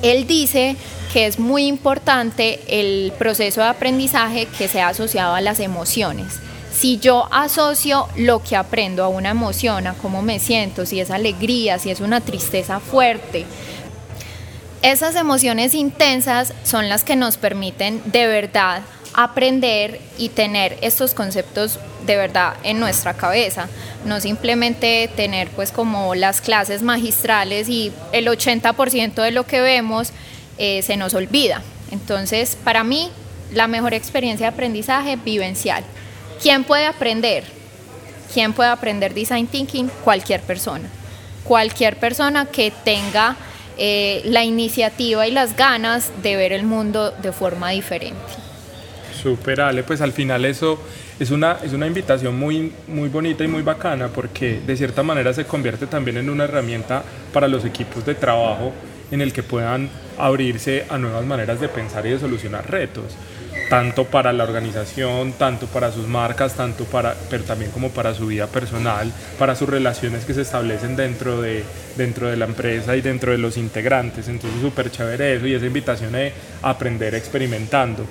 él 0.02 0.28
dice 0.28 0.76
que 1.12 1.27
es 1.27 1.38
muy 1.38 1.66
importante 1.66 2.61
el 2.68 3.12
proceso 3.18 3.61
de 3.61 3.68
aprendizaje 3.68 4.46
que 4.46 4.68
sea 4.68 4.88
asociado 4.88 5.35
a 5.35 5.40
las 5.40 5.61
emociones. 5.61 6.38
Si 6.73 6.99
yo 6.99 7.29
asocio 7.33 8.09
lo 8.16 8.42
que 8.42 8.57
aprendo 8.57 9.05
a 9.05 9.09
una 9.09 9.31
emoción, 9.31 9.87
a 9.87 9.94
cómo 9.94 10.23
me 10.23 10.38
siento, 10.38 10.87
si 10.87 11.01
es 11.01 11.11
alegría, 11.11 11.79
si 11.79 11.90
es 11.90 12.01
una 12.01 12.20
tristeza 12.20 12.79
fuerte, 12.79 13.44
esas 14.83 15.16
emociones 15.16 15.75
intensas 15.75 16.55
son 16.62 16.88
las 16.88 17.05
que 17.05 17.16
nos 17.16 17.37
permiten 17.37 18.01
de 18.07 18.27
verdad 18.29 18.83
aprender 19.12 20.01
y 20.16 20.31
tener 20.31 20.79
estos 20.81 21.12
conceptos 21.12 21.79
de 22.07 22.16
verdad 22.16 22.55
en 22.62 22.81
nuestra 22.81 23.14
cabeza, 23.14 23.68
no 24.07 24.20
simplemente 24.20 25.11
tener 25.16 25.49
pues 25.49 25.73
como 25.73 26.14
las 26.14 26.40
clases 26.40 26.83
magistrales 26.83 27.68
y 27.68 27.92
el 28.12 28.29
80% 28.29 29.23
de 29.23 29.31
lo 29.33 29.44
que 29.44 29.61
vemos 29.61 30.12
eh, 30.62 30.83
se 30.83 30.99
nos 30.99 31.14
olvida. 31.14 31.62
Entonces, 31.90 32.55
para 32.62 32.85
mí, 32.85 33.11
la 33.51 33.66
mejor 33.66 33.94
experiencia 33.94 34.46
de 34.46 34.53
aprendizaje 34.53 35.16
vivencial. 35.16 35.83
¿Quién 36.42 36.64
puede 36.64 36.85
aprender? 36.85 37.44
¿Quién 38.33 38.53
puede 38.53 38.68
aprender 38.68 39.14
design 39.14 39.46
thinking? 39.46 39.90
Cualquier 40.05 40.42
persona. 40.42 40.88
Cualquier 41.44 41.96
persona 41.96 42.44
que 42.44 42.73
tenga 42.85 43.37
eh, 43.79 44.20
la 44.27 44.44
iniciativa 44.44 45.27
y 45.27 45.31
las 45.31 45.57
ganas 45.57 46.11
de 46.23 46.37
ver 46.37 46.53
el 46.53 46.64
mundo 46.64 47.11
de 47.11 47.33
forma 47.33 47.70
diferente. 47.70 48.20
Super 49.23 49.62
Ale, 49.62 49.83
pues 49.83 50.03
al 50.03 50.12
final 50.12 50.44
eso 50.44 50.79
es 51.18 51.31
una, 51.31 51.57
es 51.62 51.73
una 51.73 51.87
invitación 51.87 52.38
muy, 52.38 52.70
muy 52.87 53.09
bonita 53.09 53.44
y 53.44 53.49
muy 53.49 53.62
bacana 53.62 54.09
porque 54.09 54.61
de 54.61 54.77
cierta 54.77 55.03
manera 55.03 55.33
se 55.33 55.46
convierte 55.46 55.87
también 55.87 56.18
en 56.18 56.29
una 56.29 56.44
herramienta 56.44 57.03
para 57.33 57.49
los 57.49 57.64
equipos 57.64 58.05
de 58.05 58.14
trabajo 58.14 58.73
en 59.11 59.23
el 59.23 59.33
que 59.33 59.42
puedan 59.42 59.88
abrirse 60.26 60.87
a 60.88 60.98
nuevas 60.98 61.24
maneras 61.24 61.61
de 61.61 61.68
pensar 61.68 62.06
y 62.06 62.11
de 62.11 62.18
solucionar 62.18 62.70
retos 62.70 63.16
tanto 63.70 64.04
para 64.04 64.33
la 64.33 64.42
organización, 64.42 65.33
tanto 65.35 65.66
para 65.66 65.92
sus 65.92 66.09
marcas, 66.09 66.54
tanto 66.56 66.85
para, 66.87 67.14
pero 67.30 67.44
también 67.44 67.70
como 67.70 67.90
para 67.90 68.12
su 68.14 68.26
vida 68.26 68.48
personal, 68.48 69.12
para 69.38 69.54
sus 69.54 69.68
relaciones 69.68 70.24
que 70.24 70.35
se 70.35 70.42
establecen 70.42 70.96
dentro 70.96 71.40
de, 71.40 71.62
dentro 71.96 72.26
de 72.26 72.37
la 72.37 72.46
empresa 72.46 72.96
y 72.96 73.00
dentro 73.00 73.30
de 73.30 73.38
los 73.38 73.56
integrantes. 73.56 74.26
Entonces, 74.26 74.61
súper 74.61 74.90
chévere 74.90 75.37
eso 75.37 75.46
y 75.46 75.54
esa 75.54 75.66
invitación 75.66 76.11
de 76.11 76.33
aprender 76.62 77.14
experimentando. 77.14 78.04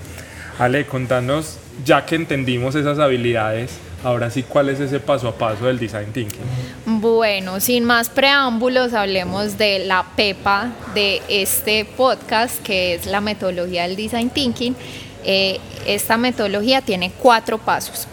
Ale, 0.59 0.85
contanos, 0.85 1.59
ya 1.83 2.05
que 2.05 2.15
entendimos 2.15 2.75
esas 2.75 2.97
habilidades, 2.97 3.77
ahora 4.03 4.29
sí, 4.29 4.43
¿cuál 4.43 4.69
es 4.69 4.79
ese 4.79 4.99
paso 4.99 5.27
a 5.27 5.35
paso 5.35 5.65
del 5.65 5.79
design 5.79 6.11
thinking? 6.11 6.41
Bueno, 6.85 7.59
sin 7.59 7.83
más 7.83 8.09
preámbulos, 8.09 8.93
hablemos 8.93 9.57
de 9.57 9.79
la 9.79 10.05
pepa 10.15 10.71
de 10.93 11.21
este 11.27 11.85
podcast, 11.85 12.61
que 12.63 12.95
es 12.95 13.05
la 13.05 13.21
metodología 13.21 13.87
del 13.87 13.95
design 13.95 14.29
thinking. 14.29 14.75
Eh, 15.23 15.59
esta 15.85 16.17
metodología 16.17 16.81
tiene 16.81 17.11
cuatro 17.17 17.57
pasos. 17.57 18.07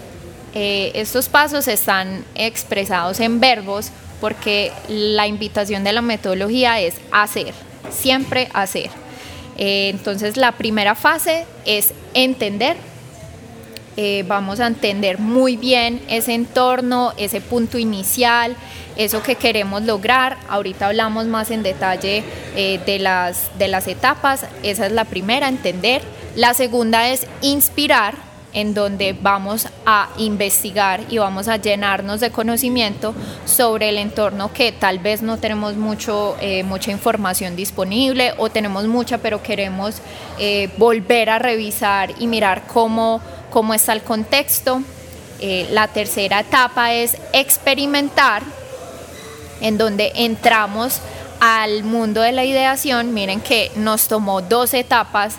Eh, 0.55 0.93
estos 0.95 1.29
pasos 1.29 1.69
están 1.69 2.25
expresados 2.35 3.21
en 3.21 3.41
verbos 3.41 3.91
porque 4.21 4.73
la 4.89 5.27
invitación 5.27 5.85
de 5.85 5.93
la 5.93 6.01
metodología 6.01 6.81
es 6.81 6.95
hacer, 7.13 7.53
siempre 7.91 8.49
hacer. 8.55 8.91
Eh, 9.59 9.91
entonces 9.91 10.37
la 10.37 10.53
primera 10.53 10.95
fase 10.95 11.45
es 11.65 11.93
entender. 12.15 12.77
Eh, 13.99 14.25
vamos 14.29 14.61
a 14.61 14.67
entender 14.67 15.19
muy 15.19 15.57
bien 15.57 16.03
ese 16.09 16.35
entorno, 16.35 17.15
ese 17.17 17.41
punto 17.41 17.79
inicial, 17.79 18.55
eso 18.97 19.23
que 19.23 19.37
queremos 19.37 19.83
lograr. 19.85 20.37
Ahorita 20.49 20.89
hablamos 20.89 21.25
más 21.27 21.51
en 21.51 21.63
detalle 21.63 22.23
eh, 22.57 22.79
de, 22.85 22.99
las, 22.99 23.51
de 23.59 23.69
las 23.69 23.89
etapas. 23.89 24.45
Esa 24.63 24.87
es 24.87 24.93
la 24.93 25.07
primera, 25.07 25.49
entender. 25.49 26.03
La 26.35 26.53
segunda 26.53 27.09
es 27.09 27.27
inspirar 27.41 28.15
en 28.53 28.75
donde 28.75 29.15
vamos 29.15 29.69
a 29.87 30.11
investigar 30.19 31.01
y 31.09 31.17
vamos 31.19 31.49
a 31.49 31.57
llenarnos 31.57 32.21
de 32.21 32.31
conocimiento 32.31 33.15
sobre 33.47 33.89
el 33.89 33.99
entorno 33.99 34.53
que 34.53 34.73
tal 34.73 34.99
vez 34.99 35.23
no 35.23 35.39
tenemos 35.39 35.77
mucho, 35.77 36.37
eh, 36.41 36.65
mucha 36.65 36.91
información 36.91 37.57
disponible 37.57 38.33
o 38.39 38.49
tenemos 38.51 38.87
mucha 38.87 39.19
pero 39.19 39.43
queremos 39.43 39.97
volver 40.77 41.31
a 41.31 41.39
revisar 41.39 42.13
y 42.19 42.27
mirar 42.27 42.67
cómo, 42.67 43.23
cómo 43.51 43.75
está 43.75 43.93
el 43.93 44.03
contexto. 44.03 44.83
Eh, 45.41 45.69
la 45.71 45.89
tercera 45.89 46.41
etapa 46.41 46.95
es 46.95 47.17
experimentar, 47.33 48.43
en 49.61 49.79
donde 49.79 50.13
entramos 50.15 51.01
al 51.41 51.85
mundo 51.85 52.23
de 52.23 52.33
la 52.33 52.45
ideación. 52.45 53.13
Miren 53.15 53.41
que 53.41 53.71
nos 53.77 54.09
tomó 54.09 54.41
dos 54.43 54.75
etapas 54.75 55.35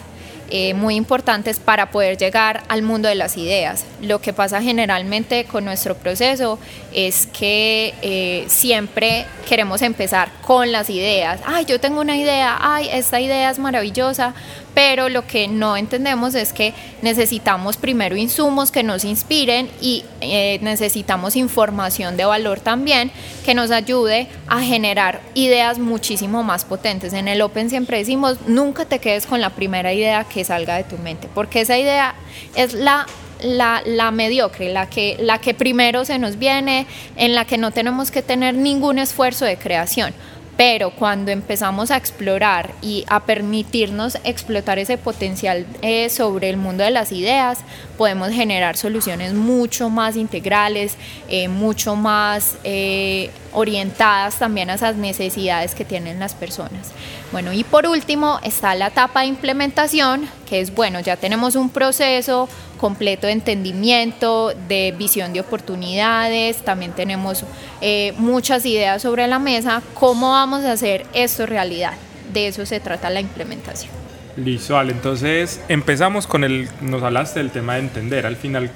eh, 0.50 0.74
muy 0.74 0.96
importantes 0.96 1.60
para 1.60 1.92
poder 1.92 2.18
llegar 2.18 2.64
al 2.70 2.82
mundo 2.82 3.10
de 3.10 3.16
las 3.16 3.36
ideas. 3.36 3.84
Lo 4.02 4.22
que 4.22 4.32
pasa 4.32 4.62
generalmente 4.62 5.44
con 5.44 5.66
nuestro 5.66 5.96
proceso 5.96 6.58
es 6.94 7.28
que 7.28 7.94
eh, 8.02 8.46
siempre 8.48 9.26
queremos 9.50 9.82
empezar 9.82 10.32
con 10.42 10.72
las 10.72 10.90
ideas. 10.90 11.42
Ay, 11.46 11.66
yo 11.66 11.82
tengo 11.82 12.00
una 12.00 12.16
idea, 12.16 12.58
ay, 12.62 12.88
esta 12.94 13.20
idea 13.20 13.50
es 13.50 13.60
maravillosa, 13.60 14.36
pero 14.78 15.10
lo 15.10 15.26
que 15.26 15.48
no 15.48 15.76
entendemos 15.76 16.36
es 16.36 16.54
que 16.54 16.72
necesitamos 17.02 17.78
primero 17.78 18.16
insumos 18.16 18.70
que 18.70 18.84
nos 18.84 19.06
inspiren 19.06 19.72
y 19.82 20.06
eh, 20.22 20.60
necesitamos 20.62 21.36
información 21.36 22.16
de 22.16 22.26
valor 22.26 22.60
también 22.60 23.10
que 23.44 23.56
nos 23.56 23.72
ayude 23.72 24.28
a 24.46 24.62
generar 24.62 25.20
ideas 25.34 25.80
muchísimo 25.80 26.44
más 26.44 26.64
potentes. 26.64 27.14
En 27.14 27.28
el 27.28 27.42
Open 27.42 27.72
siempre 27.72 27.98
decimos, 27.98 28.38
nunca 28.46 28.86
te 28.86 29.00
quedes 29.00 29.26
con 29.26 29.42
la 29.42 29.50
primera 29.50 29.94
idea 29.94 30.26
que 30.26 30.44
salga 30.44 30.76
de 30.76 30.84
tu 30.84 31.00
mente, 31.00 31.28
porque 31.34 31.62
esa 31.62 31.80
idea 31.80 32.14
es 32.54 32.76
la 32.76 33.08
la, 33.42 33.84
la, 33.86 34.10
mediocre, 34.10 34.72
la 34.72 34.90
que, 34.90 35.16
la 35.20 35.40
que 35.40 35.54
primero 35.54 36.06
se 36.06 36.18
nos 36.18 36.40
viene, 36.40 36.88
en 37.16 37.36
la 37.36 37.46
que 37.46 37.60
no 37.60 37.70
tenemos 37.70 38.10
que 38.10 38.24
tener 38.24 38.56
ningún 38.56 38.98
esfuerzo 38.98 39.46
de 39.46 39.58
creación 39.58 40.14
pero 40.58 40.90
cuando 40.90 41.32
empezamos 41.32 41.92
a 41.92 41.98
explorar 41.98 42.72
y 42.82 43.06
a 43.08 43.22
permitirnos 43.22 44.18
explotar 44.24 44.80
ese 44.80 44.98
potencial 44.98 45.68
eh, 45.84 46.10
sobre 46.10 46.50
el 46.50 46.58
mundo 46.58 46.84
de 46.84 46.90
las 46.90 47.12
ideas, 47.12 47.60
podemos 47.96 48.30
generar 48.32 48.76
soluciones 48.76 49.36
mucho 49.36 49.92
más 49.92 50.16
integrales, 50.16 50.98
eh, 51.30 51.48
mucho 51.48 51.96
más 51.96 52.58
eh, 52.64 53.30
orientadas 53.54 54.40
también 54.40 54.72
a 54.72 54.74
esas 54.74 54.96
necesidades 54.96 55.76
que 55.76 55.86
tienen 55.86 56.20
las 56.20 56.34
personas. 56.34 56.92
Bueno, 57.32 57.52
y 57.52 57.64
por 57.64 57.86
último 57.88 58.40
está 58.44 58.74
la 58.76 58.88
etapa 58.88 59.22
de 59.22 59.28
implementación, 59.28 60.30
que 60.48 60.62
es, 60.62 60.74
bueno, 60.74 61.02
ya 61.02 61.18
tenemos 61.18 61.56
un 61.56 61.70
proceso 61.70 62.48
completo 62.78 63.28
de 63.28 63.34
entendimiento, 63.34 64.54
de 64.68 64.94
visión 64.98 65.34
de 65.34 65.42
oportunidades, 65.42 66.58
también 66.64 66.94
tenemos 66.94 67.44
eh, 67.82 68.14
muchas 68.18 68.66
ideas 68.66 69.02
sobre 69.02 69.28
la 69.28 69.40
mesa, 69.40 69.82
¿cómo 69.94 70.32
vamos 70.32 70.64
a 70.64 70.72
hacer 70.72 71.06
esto 71.14 71.46
realidad? 71.46 71.94
De 72.32 72.48
eso 72.48 72.66
se 72.66 72.80
trata 72.80 73.10
la 73.10 73.20
implementación. 73.20 73.92
Listo, 74.38 74.80
entonces 74.80 75.60
empezamos 75.68 76.28
con 76.28 76.44
el, 76.44 76.70
nos 76.80 77.02
hablaste 77.04 77.40
del 77.40 77.50
tema 77.50 77.74
de 77.74 77.80
entender, 77.80 78.26
al 78.26 78.36
final 78.36 78.70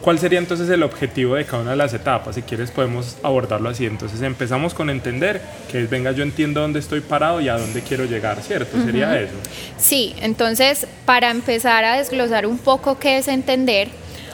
¿Cuál 0.00 0.18
sería 0.18 0.38
entonces 0.38 0.68
el 0.70 0.82
objetivo 0.82 1.34
de 1.34 1.44
cada 1.44 1.62
una 1.62 1.72
de 1.72 1.76
las 1.76 1.92
etapas? 1.92 2.34
Si 2.34 2.42
quieres 2.42 2.70
podemos 2.70 3.16
abordarlo 3.22 3.68
así. 3.68 3.84
Entonces 3.84 4.22
empezamos 4.22 4.72
con 4.72 4.88
entender, 4.88 5.42
que 5.70 5.82
es, 5.82 5.90
venga, 5.90 6.12
yo 6.12 6.22
entiendo 6.22 6.62
dónde 6.62 6.78
estoy 6.78 7.00
parado 7.00 7.40
y 7.40 7.48
a 7.48 7.58
dónde 7.58 7.82
quiero 7.82 8.06
llegar, 8.06 8.42
¿cierto? 8.42 8.82
¿Sería 8.82 9.20
eso? 9.20 9.34
Sí, 9.78 10.14
entonces 10.20 10.86
para 11.04 11.30
empezar 11.30 11.84
a 11.84 11.98
desglosar 11.98 12.46
un 12.46 12.56
poco 12.56 12.98
qué 12.98 13.18
es 13.18 13.28
entender, 13.28 13.88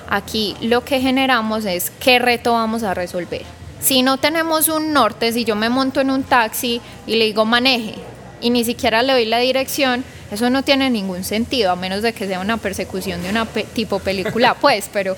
aquí 0.09 0.57
lo 0.61 0.85
que 0.85 1.01
generamos 1.01 1.65
es 1.65 1.91
qué 1.99 2.21
reto 2.21 2.53
vamos 2.53 2.85
a 2.85 2.95
resolver. 2.95 3.43
Si 3.81 4.03
no 4.03 4.19
tenemos 4.19 4.69
un 4.69 4.93
norte, 4.93 5.33
si 5.33 5.45
yo 5.45 5.57
me 5.57 5.69
monto 5.69 6.01
en 6.01 6.11
un 6.11 6.23
taxi 6.23 6.81
y 7.07 7.17
le 7.17 7.25
digo 7.25 7.45
maneje 7.45 7.95
y 8.41 8.51
ni 8.51 8.65
siquiera 8.65 9.03
le 9.03 9.15
doy 9.15 9.25
la 9.25 9.39
dirección, 9.39 10.05
eso 10.31 10.51
no 10.51 10.63
tiene 10.63 10.91
ningún 10.91 11.25
sentido, 11.25 11.71
a 11.71 11.77
menos 11.77 12.03
de 12.03 12.13
que 12.13 12.27
sea 12.27 12.41
una 12.41 12.57
persecución 12.57 13.23
de 13.23 13.31
una 13.31 13.47
tipo 13.47 13.99
película, 14.01 14.55
pues, 14.61 14.91
pero 14.93 15.17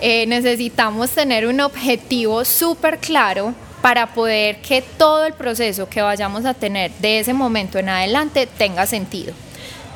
eh, 0.00 0.26
necesitamos 0.26 1.10
tener 1.10 1.46
un 1.46 1.60
objetivo 1.60 2.44
súper 2.44 2.98
claro 2.98 3.54
para 3.82 4.14
poder 4.14 4.60
que 4.60 4.82
todo 4.82 5.24
el 5.24 5.32
proceso 5.32 5.88
que 5.88 6.02
vayamos 6.02 6.44
a 6.44 6.54
tener 6.54 6.90
de 6.98 7.18
ese 7.18 7.32
momento 7.32 7.78
en 7.78 7.88
adelante 7.88 8.46
tenga 8.46 8.86
sentido. 8.86 9.32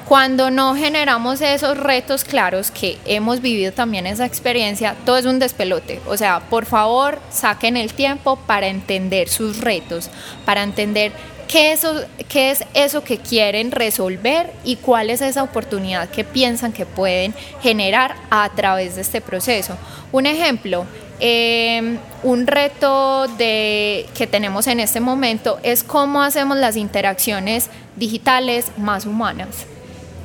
Cuando 0.07 0.51
no 0.51 0.75
generamos 0.75 1.40
esos 1.40 1.79
retos 1.79 2.25
claros 2.25 2.71
que 2.71 2.99
hemos 3.07 3.40
vivido 3.40 3.73
también 3.73 4.07
esa 4.07 4.27
experiencia, 4.27 4.97
todo 5.07 5.17
es 5.17 5.25
un 5.25 5.38
despelote. 5.38 6.03
O 6.07 6.19
sea, 6.19 6.40
por 6.40 6.67
favor, 6.67 7.21
saquen 7.31 7.79
el 7.79 7.95
tiempo 7.95 8.37
para 8.37 8.67
entender 8.67 9.31
sus 9.31 9.61
retos, 9.61 10.11
para 10.45 10.62
entender 10.62 11.12
¿Qué, 11.55 12.51
es 12.51 12.64
eso 12.75 13.05
que 13.05 13.19
quieren 13.19 13.71
resolver 13.71 14.51
y 14.64 14.75
cuál 14.75 15.09
es 15.09 15.21
esa 15.21 15.45
oportunidad 15.45 16.09
que 16.09 16.25
piensan 16.25 16.73
que 16.73 16.85
pueden 16.85 17.33
generar 17.62 18.17
a 18.29 18.51
través 18.57 18.97
de 18.97 19.03
este 19.03 19.21
proceso? 19.21 19.77
Un 20.11 20.27
ejemplo, 20.27 20.85
em, 21.21 21.99
un 22.25 22.49
reto 22.49 23.29
de, 23.38 24.05
que 24.17 24.27
tenemos 24.27 24.67
en 24.67 24.81
este 24.81 24.99
momento 24.99 25.61
es 25.62 25.85
cómo 25.85 26.23
hacemos 26.23 26.57
las 26.57 26.75
interacciones 26.75 27.71
digitales 27.95 28.73
más 28.77 29.07
humanas. 29.07 29.64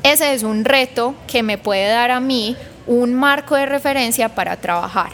Ese 0.02 0.34
es 0.34 0.42
un 0.42 0.66
reto 0.66 1.14
que 1.28 1.44
me 1.44 1.60
puede 1.60 1.90
dar 1.90 2.10
a 2.10 2.20
mí 2.20 2.58
un 2.88 3.14
marco 3.14 3.56
de 3.56 3.68
referencia 3.68 4.30
para 4.30 4.58
trabajar. 4.58 5.12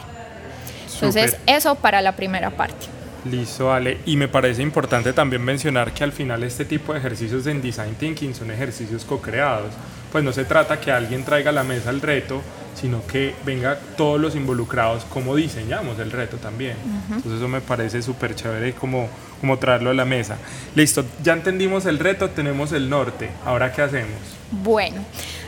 Entonces, 0.94 1.36
eso 1.46 1.74
para 1.74 2.00
la 2.00 2.12
primera 2.12 2.48
parte. 2.48 2.95
Listo, 3.30 3.72
Ale. 3.72 3.98
Y 4.06 4.16
me 4.16 4.28
parece 4.28 4.62
importante 4.62 5.12
también 5.12 5.42
mencionar 5.42 5.92
que 5.92 6.04
al 6.04 6.12
final 6.12 6.42
este 6.42 6.64
tipo 6.64 6.92
de 6.92 6.98
ejercicios 6.98 7.46
en 7.46 7.60
Design 7.60 7.94
Thinking 7.94 8.34
son 8.34 8.50
ejercicios 8.50 9.04
co-creados. 9.04 9.72
Pues 10.12 10.22
no 10.22 10.32
se 10.32 10.44
trata 10.44 10.80
que 10.80 10.92
alguien 10.92 11.24
traiga 11.24 11.50
a 11.50 11.52
la 11.52 11.64
mesa 11.64 11.90
el 11.90 12.00
reto, 12.00 12.42
sino 12.80 13.06
que 13.06 13.34
venga 13.44 13.78
todos 13.96 14.20
los 14.20 14.36
involucrados 14.36 15.04
como 15.04 15.34
diseñamos 15.34 15.98
el 15.98 16.10
reto 16.10 16.36
también. 16.36 16.76
Entonces 17.10 17.32
eso 17.32 17.48
me 17.48 17.60
parece 17.60 18.02
súper 18.02 18.34
chévere 18.34 18.74
como, 18.74 19.08
como 19.40 19.58
traerlo 19.58 19.90
a 19.90 19.94
la 19.94 20.04
mesa. 20.04 20.36
Listo, 20.74 21.04
ya 21.22 21.32
entendimos 21.32 21.86
el 21.86 21.98
reto, 21.98 22.30
tenemos 22.30 22.72
el 22.72 22.88
norte. 22.88 23.30
Ahora, 23.44 23.72
¿qué 23.72 23.82
hacemos? 23.82 24.18
Bueno, 24.50 25.04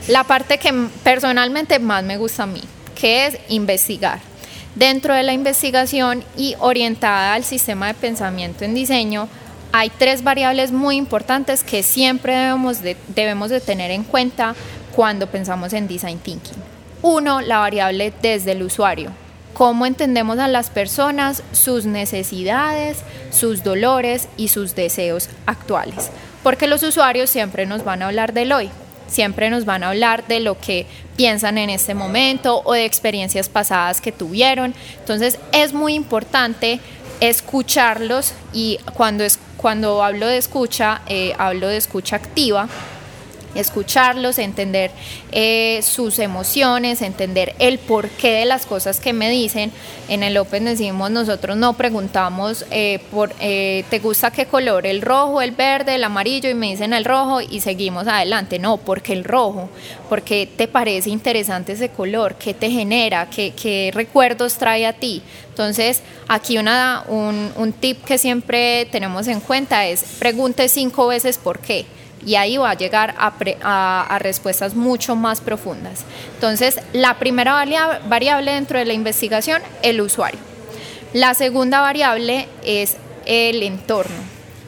la 0.09 0.25
parte 0.25 0.59
que 0.59 0.73
personalmente 1.05 1.79
más 1.79 2.03
me 2.03 2.17
gusta 2.17 2.43
a 2.45 2.47
mí, 2.47 2.63
que 2.99 3.27
es 3.27 3.39
investigar. 3.49 4.21
Dentro 4.75 5.15
de 5.15 5.23
la 5.23 5.33
investigación 5.33 6.23
y 6.37 6.55
orientada 6.61 7.35
al 7.35 7.45
sistema 7.45 7.89
de 7.89 7.95
pensamiento 7.95 8.65
en 8.65 8.75
diseño, 8.75 9.29
hay 9.73 9.91
tres 9.91 10.23
variables 10.23 10.73
muy 10.73 10.97
importantes 10.97 11.63
que 11.63 11.83
siempre 11.83 12.35
debemos 12.35 12.83
de, 12.83 12.97
debemos 13.09 13.51
de 13.51 13.61
tener 13.61 13.91
en 13.91 14.05
cuenta 14.05 14.55
cuando 14.95 15.27
pensamos 15.27 15.73
en 15.73 15.89
design 15.89 16.19
thinking. 16.19 16.57
Uno, 17.03 17.41
la 17.41 17.59
variable 17.59 18.13
desde 18.23 18.53
el 18.53 18.63
usuario. 18.63 19.11
Cómo 19.55 19.87
entendemos 19.87 20.39
a 20.39 20.49
las 20.49 20.71
personas, 20.71 21.43
sus 21.53 21.85
necesidades, 21.85 22.99
sus 23.31 23.63
dolores 23.63 24.29
y 24.37 24.49
sus 24.49 24.75
deseos 24.75 25.29
actuales. 25.47 26.11
Porque 26.43 26.67
los 26.67 26.83
usuarios 26.83 27.31
siempre 27.31 27.67
nos 27.67 27.85
van 27.85 28.03
a 28.03 28.07
hablar 28.07 28.33
del 28.33 28.53
hoy. 28.53 28.71
Siempre 29.09 29.51
nos 29.51 29.65
van 29.65 29.83
a 29.83 29.89
hablar 29.89 30.27
de 30.29 30.41
lo 30.41 30.59
que 30.59 30.87
piensan 31.17 31.59
en 31.59 31.71
este 31.71 31.95
momento 31.95 32.63
o 32.65 32.73
de 32.75 32.85
experiencias 32.85 33.49
pasadas 33.49 34.01
que 34.01 34.13
tuvieron. 34.13 34.75
Entonces 35.01 35.39
es 35.53 35.73
muy 35.73 35.95
importante 35.95 36.79
escucharlos 37.21 38.35
y 38.53 38.79
cuando, 38.95 39.25
es, 39.25 39.39
cuando 39.57 40.05
hablo 40.05 40.27
de 40.27 40.37
escucha, 40.37 41.03
eh, 41.09 41.35
hablo 41.39 41.69
de 41.69 41.77
escucha 41.77 42.17
activa 42.17 42.69
escucharlos, 43.55 44.39
entender 44.39 44.91
eh, 45.33 45.81
sus 45.83 46.19
emociones, 46.19 47.03
entender 47.03 47.55
el 47.59 47.79
porqué 47.79 48.33
de 48.33 48.45
las 48.45 48.67
cosas 48.67 49.01
que 49.01 49.13
me 49.13 49.31
dicen. 49.31 49.73
En 50.09 50.23
el 50.23 50.37
Open 50.39 50.65
decimos, 50.65 51.11
nosotros 51.11 51.57
no 51.57 51.75
preguntamos 51.75 52.65
eh, 52.71 53.01
por, 53.11 53.33
eh, 53.41 53.85
¿te 53.91 53.99
gusta 53.99 54.31
qué 54.31 54.47
color? 54.47 54.87
El 54.87 55.03
rojo, 55.03 55.43
el 55.43 55.53
verde, 55.53 55.97
el 55.97 56.05
amarillo 56.05 56.49
y 56.49 56.55
me 56.55 56.71
dicen 56.71 56.93
el 56.93 57.05
rojo 57.05 57.41
y 57.41 57.61
seguimos 57.61 58.07
adelante. 58.07 58.59
No, 58.59 58.79
porque 58.79 59.13
el 59.13 59.25
rojo, 59.25 59.69
porque 60.09 60.49
te 60.57 60.69
parece 60.69 61.11
interesante 61.11 61.73
ese 61.73 61.91
color, 61.91 62.37
qué 62.37 62.55
te 62.55 62.71
genera, 62.71 63.29
qué, 63.29 63.53
qué 63.53 63.91
recuerdos 63.93 64.55
trae 64.55 64.87
a 64.87 64.95
ti. 64.95 65.23
Entonces, 65.51 66.03
aquí 66.29 66.57
una, 66.57 67.05
un, 67.09 67.53
un 67.57 67.73
tip 67.73 68.05
que 68.05 68.17
siempre 68.17 68.87
tenemos 68.91 69.27
en 69.27 69.41
cuenta 69.41 69.87
es 69.87 70.03
pregunte 70.19 70.69
cinco 70.69 71.09
veces 71.09 71.37
por 71.37 71.59
qué 71.59 71.85
y 72.25 72.35
ahí 72.35 72.57
va 72.57 72.71
a 72.71 72.75
llegar 72.75 73.15
a, 73.19 74.19
respuestas 74.19 74.75
mucho 74.75 75.17
más 75.17 75.41
profundas. 75.41 76.05
Entonces, 76.35 76.81
la 76.93 77.19
primera 77.19 77.53
variable 78.09 78.53
dentro 78.53 78.79
de 78.79 78.85
la 78.85 78.93
investigación, 78.93 79.63
el 79.83 80.01
usuario. 80.01 80.41
La 81.13 81.35
segunda 81.35 81.81
variable 81.81 82.49
es 82.65 82.97
el 83.27 83.63
entorno. 83.63 84.17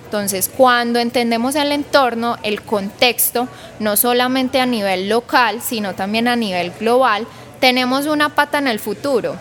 Entonces, 0.05 0.51
cuando 0.55 0.99
entendemos 0.99 1.55
el 1.55 1.71
entorno, 1.71 2.37
el 2.43 2.63
contexto, 2.63 3.49
no 3.79 3.97
solamente 3.97 4.61
a 4.61 4.67
nivel 4.67 5.09
local, 5.09 5.61
sino 5.63 5.95
también 5.95 6.27
a 6.27 6.37
nivel 6.37 6.73
global, 6.81 7.27
tenemos 7.61 8.07
una 8.07 8.35
pata 8.35 8.59
en 8.59 8.67
el 8.67 8.81
futuro 8.81 9.37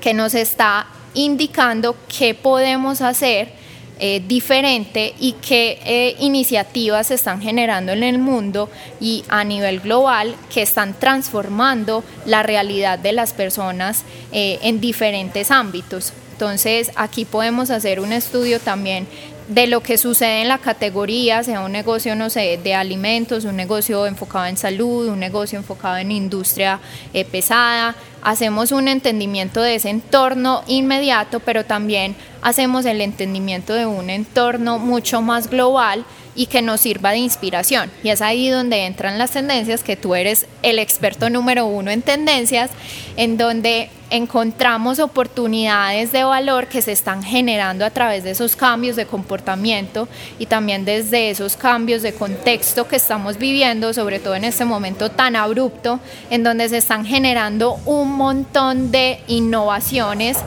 que 0.00 0.12
nos 0.12 0.34
está 0.34 0.86
indicando 1.14 1.96
qué 2.08 2.34
podemos 2.34 3.00
hacer 3.00 3.59
eh, 4.02 4.22
diferente 4.26 5.12
y 5.20 5.32
qué 5.34 5.78
eh, 5.84 6.16
iniciativas 6.20 7.08
se 7.08 7.14
están 7.14 7.42
generando 7.42 7.92
en 7.92 8.02
el 8.02 8.18
mundo 8.18 8.70
y 8.98 9.24
a 9.28 9.44
nivel 9.44 9.80
global 9.80 10.34
que 10.52 10.62
están 10.62 10.94
transformando 10.98 12.02
la 12.24 12.42
realidad 12.42 12.98
de 12.98 13.12
las 13.12 13.34
personas 13.34 14.04
eh, 14.32 14.58
en 14.62 14.80
diferentes 14.80 15.50
ámbitos. 15.50 16.14
Entonces 16.32 16.90
aquí 16.96 17.26
podemos 17.26 17.68
hacer 17.68 18.00
un 18.00 18.12
estudio 18.12 18.58
también 18.58 19.06
de 19.50 19.66
lo 19.66 19.82
que 19.82 19.98
sucede 19.98 20.42
en 20.42 20.48
la 20.48 20.58
categoría, 20.58 21.42
sea 21.42 21.62
un 21.62 21.72
negocio, 21.72 22.14
no 22.14 22.30
sé, 22.30 22.60
de 22.62 22.72
alimentos, 22.72 23.44
un 23.44 23.56
negocio 23.56 24.06
enfocado 24.06 24.46
en 24.46 24.56
salud, 24.56 25.08
un 25.08 25.18
negocio 25.18 25.58
enfocado 25.58 25.96
en 25.96 26.12
industria 26.12 26.78
eh, 27.12 27.24
pesada. 27.24 27.96
Hacemos 28.22 28.70
un 28.70 28.86
entendimiento 28.86 29.60
de 29.60 29.74
ese 29.74 29.90
entorno 29.90 30.62
inmediato, 30.68 31.40
pero 31.40 31.64
también 31.64 32.14
hacemos 32.42 32.84
el 32.86 33.00
entendimiento 33.00 33.74
de 33.74 33.86
un 33.86 34.08
entorno 34.08 34.78
mucho 34.78 35.20
más 35.20 35.50
global 35.50 36.04
y 36.34 36.46
que 36.46 36.62
nos 36.62 36.80
sirva 36.80 37.10
de 37.10 37.18
inspiración. 37.18 37.90
Y 38.02 38.10
es 38.10 38.22
ahí 38.22 38.48
donde 38.48 38.86
entran 38.86 39.18
las 39.18 39.32
tendencias, 39.32 39.82
que 39.82 39.96
tú 39.96 40.14
eres 40.14 40.46
el 40.62 40.78
experto 40.78 41.30
número 41.30 41.66
uno 41.66 41.90
en 41.90 42.02
tendencias, 42.02 42.70
en 43.16 43.36
donde 43.36 43.90
encontramos 44.10 44.98
oportunidades 44.98 46.12
de 46.12 46.24
valor 46.24 46.66
que 46.66 46.82
se 46.82 46.92
están 46.92 47.22
generando 47.22 47.84
a 47.84 47.90
través 47.90 48.24
de 48.24 48.32
esos 48.32 48.56
cambios 48.56 48.96
de 48.96 49.06
comportamiento 49.06 50.08
y 50.38 50.46
también 50.46 50.84
desde 50.84 51.30
esos 51.30 51.56
cambios 51.56 52.02
de 52.02 52.12
contexto 52.12 52.88
que 52.88 52.96
estamos 52.96 53.38
viviendo, 53.38 53.92
sobre 53.94 54.18
todo 54.18 54.34
en 54.34 54.44
este 54.44 54.64
momento 54.64 55.10
tan 55.10 55.36
abrupto, 55.36 56.00
en 56.28 56.42
donde 56.42 56.68
se 56.68 56.78
están 56.78 57.06
generando 57.06 57.74
un 57.86 58.12
montón 58.12 58.90
de 58.90 59.20
innovaciones 59.28 60.38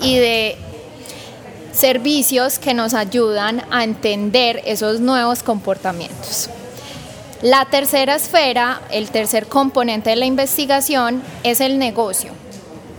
y 0.00 0.16
de 0.16 0.56
servicios 1.72 2.58
que 2.58 2.74
nos 2.74 2.94
ayudan 2.94 3.64
a 3.70 3.84
entender 3.84 4.62
esos 4.64 5.00
nuevos 5.00 5.42
comportamientos. 5.42 6.48
La 7.42 7.64
tercera 7.64 8.14
esfera, 8.14 8.82
el 8.90 9.10
tercer 9.10 9.46
componente 9.48 10.10
de 10.10 10.16
la 10.16 10.26
investigación 10.26 11.22
es 11.42 11.60
el 11.60 11.78
negocio. 11.78 12.32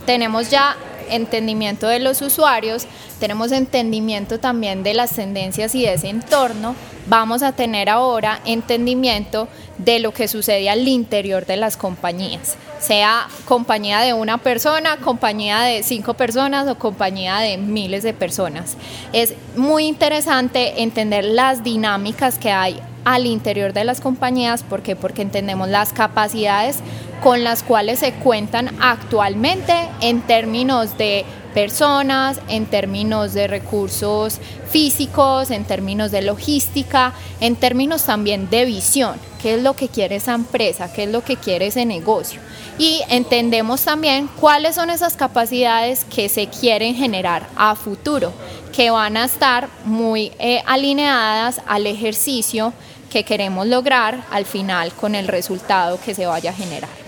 Tenemos 0.04 0.50
ya 0.50 0.76
entendimiento 1.08 1.86
de 1.88 1.98
los 1.98 2.20
usuarios, 2.20 2.86
tenemos 3.20 3.52
entendimiento 3.52 4.38
también 4.38 4.82
de 4.82 4.94
las 4.94 5.12
tendencias 5.12 5.74
y 5.74 5.82
de 5.82 5.94
ese 5.94 6.08
entorno, 6.08 6.74
vamos 7.06 7.42
a 7.42 7.52
tener 7.52 7.88
ahora 7.88 8.40
entendimiento 8.44 9.48
de 9.78 9.98
lo 9.98 10.12
que 10.12 10.28
sucede 10.28 10.68
al 10.68 10.86
interior 10.86 11.46
de 11.46 11.56
las 11.56 11.76
compañías, 11.76 12.56
sea 12.84 13.28
compañía 13.46 14.00
de 14.00 14.12
una 14.12 14.38
persona, 14.38 14.98
compañía 14.98 15.60
de 15.60 15.82
cinco 15.82 16.14
personas 16.14 16.68
o 16.68 16.78
compañía 16.78 17.38
de 17.38 17.56
miles 17.56 18.02
de 18.02 18.12
personas. 18.12 18.76
Es 19.12 19.34
muy 19.56 19.86
interesante 19.86 20.82
entender 20.82 21.24
las 21.24 21.64
dinámicas 21.64 22.38
que 22.38 22.50
hay 22.50 22.80
al 23.04 23.26
interior 23.26 23.72
de 23.72 23.84
las 23.84 24.00
compañías, 24.00 24.62
¿por 24.62 24.82
qué? 24.82 24.96
Porque 24.96 25.22
entendemos 25.22 25.68
las 25.68 25.92
capacidades 25.92 26.78
con 27.22 27.44
las 27.44 27.62
cuales 27.62 27.98
se 28.00 28.12
cuentan 28.12 28.70
actualmente 28.80 29.74
en 30.00 30.20
términos 30.22 30.96
de 30.98 31.24
personas, 31.54 32.40
en 32.48 32.66
términos 32.66 33.32
de 33.32 33.46
recursos 33.46 34.40
físicos, 34.68 35.50
en 35.50 35.64
términos 35.64 36.10
de 36.10 36.20
logística, 36.20 37.14
en 37.40 37.56
términos 37.56 38.04
también 38.04 38.50
de 38.50 38.64
visión, 38.64 39.14
qué 39.40 39.54
es 39.54 39.62
lo 39.62 39.74
que 39.74 39.88
quiere 39.88 40.16
esa 40.16 40.34
empresa, 40.34 40.92
qué 40.92 41.04
es 41.04 41.10
lo 41.10 41.22
que 41.22 41.36
quiere 41.36 41.68
ese 41.68 41.86
negocio. 41.86 42.40
Y 42.76 43.00
entendemos 43.08 43.82
también 43.82 44.28
cuáles 44.40 44.74
son 44.74 44.90
esas 44.90 45.16
capacidades 45.16 46.04
que 46.04 46.28
se 46.28 46.48
quieren 46.48 46.96
generar 46.96 47.46
a 47.56 47.76
futuro, 47.76 48.32
que 48.72 48.90
van 48.90 49.16
a 49.16 49.24
estar 49.24 49.68
muy 49.84 50.32
eh, 50.40 50.60
alineadas 50.66 51.60
al 51.66 51.86
ejercicio 51.86 52.72
que 53.10 53.22
queremos 53.22 53.68
lograr 53.68 54.24
al 54.32 54.44
final 54.44 54.92
con 54.92 55.14
el 55.14 55.28
resultado 55.28 56.00
que 56.04 56.16
se 56.16 56.26
vaya 56.26 56.50
a 56.50 56.54
generar. 56.54 57.03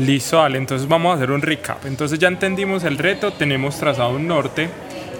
Listo, 0.00 0.40
Ale, 0.40 0.56
entonces 0.56 0.88
vamos 0.88 1.12
a 1.12 1.16
hacer 1.16 1.30
un 1.30 1.42
recap. 1.42 1.84
Entonces 1.84 2.18
ya 2.18 2.28
entendimos 2.28 2.84
el 2.84 2.96
reto, 2.96 3.34
tenemos 3.34 3.76
trazado 3.76 4.10
un 4.10 4.26
norte, 4.26 4.70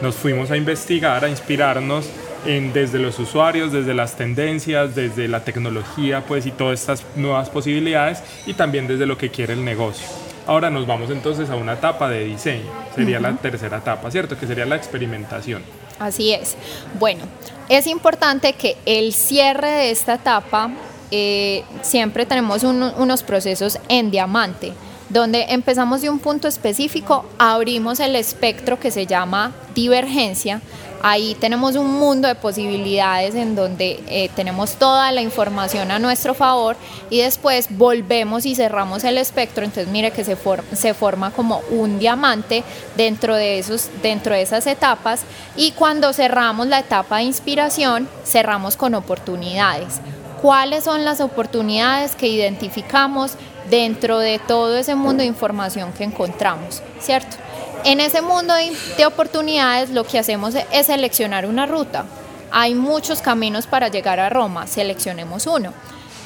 nos 0.00 0.14
fuimos 0.14 0.50
a 0.50 0.56
investigar, 0.56 1.22
a 1.22 1.28
inspirarnos 1.28 2.08
en, 2.46 2.72
desde 2.72 2.98
los 2.98 3.18
usuarios, 3.18 3.72
desde 3.72 3.92
las 3.92 4.16
tendencias, 4.16 4.94
desde 4.94 5.28
la 5.28 5.44
tecnología, 5.44 6.24
pues 6.26 6.46
y 6.46 6.50
todas 6.50 6.80
estas 6.80 7.04
nuevas 7.14 7.50
posibilidades 7.50 8.22
y 8.46 8.54
también 8.54 8.88
desde 8.88 9.04
lo 9.04 9.18
que 9.18 9.28
quiere 9.28 9.52
el 9.52 9.66
negocio. 9.66 10.06
Ahora 10.46 10.70
nos 10.70 10.86
vamos 10.86 11.10
entonces 11.10 11.50
a 11.50 11.56
una 11.56 11.74
etapa 11.74 12.08
de 12.08 12.24
diseño, 12.24 12.64
sería 12.94 13.20
la 13.20 13.36
tercera 13.36 13.76
etapa, 13.76 14.10
¿cierto? 14.10 14.38
Que 14.38 14.46
sería 14.46 14.64
la 14.64 14.76
experimentación. 14.76 15.62
Así 15.98 16.32
es. 16.32 16.56
Bueno, 16.98 17.24
es 17.68 17.86
importante 17.86 18.54
que 18.54 18.78
el 18.86 19.12
cierre 19.12 19.68
de 19.68 19.90
esta 19.90 20.14
etapa 20.14 20.70
eh, 21.10 21.64
siempre 21.82 22.26
tenemos 22.26 22.62
unos 22.62 23.22
procesos 23.22 23.78
en 23.88 24.10
diamante, 24.10 24.72
donde 25.08 25.46
empezamos 25.48 26.02
de 26.02 26.08
un 26.08 26.20
punto 26.20 26.46
específico, 26.46 27.24
abrimos 27.36 27.98
el 27.98 28.14
espectro 28.14 28.78
que 28.78 28.90
se 28.90 29.06
llama 29.06 29.52
divergencia. 29.74 30.60
Ahí 31.02 31.34
tenemos 31.40 31.76
un 31.76 31.98
mundo 31.98 32.28
de 32.28 32.34
posibilidades 32.34 33.34
en 33.34 33.56
donde 33.56 34.04
eh, 34.06 34.28
tenemos 34.36 34.74
toda 34.74 35.10
la 35.12 35.22
información 35.22 35.90
a 35.90 35.98
nuestro 35.98 36.34
favor 36.34 36.76
y 37.08 37.22
después 37.22 37.68
volvemos 37.70 38.44
y 38.44 38.54
cerramos 38.54 39.02
el 39.04 39.16
espectro. 39.16 39.64
Entonces 39.64 39.90
mire 39.90 40.10
que 40.10 40.24
se, 40.24 40.36
se 40.74 40.94
forma 40.94 41.30
como 41.30 41.62
un 41.70 41.98
diamante 41.98 42.62
dentro 42.98 43.34
de, 43.34 43.58
esos, 43.58 43.88
dentro 44.02 44.34
de 44.34 44.42
esas 44.42 44.66
etapas 44.66 45.22
y 45.56 45.72
cuando 45.72 46.12
cerramos 46.12 46.66
la 46.66 46.80
etapa 46.80 47.16
de 47.16 47.22
inspiración 47.22 48.06
cerramos 48.24 48.76
con 48.76 48.94
oportunidades 48.94 50.00
cuáles 50.40 50.84
son 50.84 51.04
las 51.04 51.20
oportunidades 51.20 52.14
que 52.14 52.28
identificamos 52.28 53.32
dentro 53.68 54.18
de 54.18 54.38
todo 54.38 54.76
ese 54.76 54.94
mundo 54.94 55.22
de 55.22 55.26
información 55.26 55.92
que 55.92 56.04
encontramos, 56.04 56.82
¿cierto? 57.00 57.36
En 57.84 58.00
ese 58.00 58.20
mundo 58.20 58.54
de 58.96 59.06
oportunidades 59.06 59.90
lo 59.90 60.04
que 60.04 60.18
hacemos 60.18 60.54
es 60.72 60.86
seleccionar 60.86 61.46
una 61.46 61.66
ruta. 61.66 62.04
Hay 62.50 62.74
muchos 62.74 63.20
caminos 63.20 63.66
para 63.66 63.88
llegar 63.88 64.18
a 64.18 64.28
Roma, 64.28 64.66
seleccionemos 64.66 65.46
uno 65.46 65.72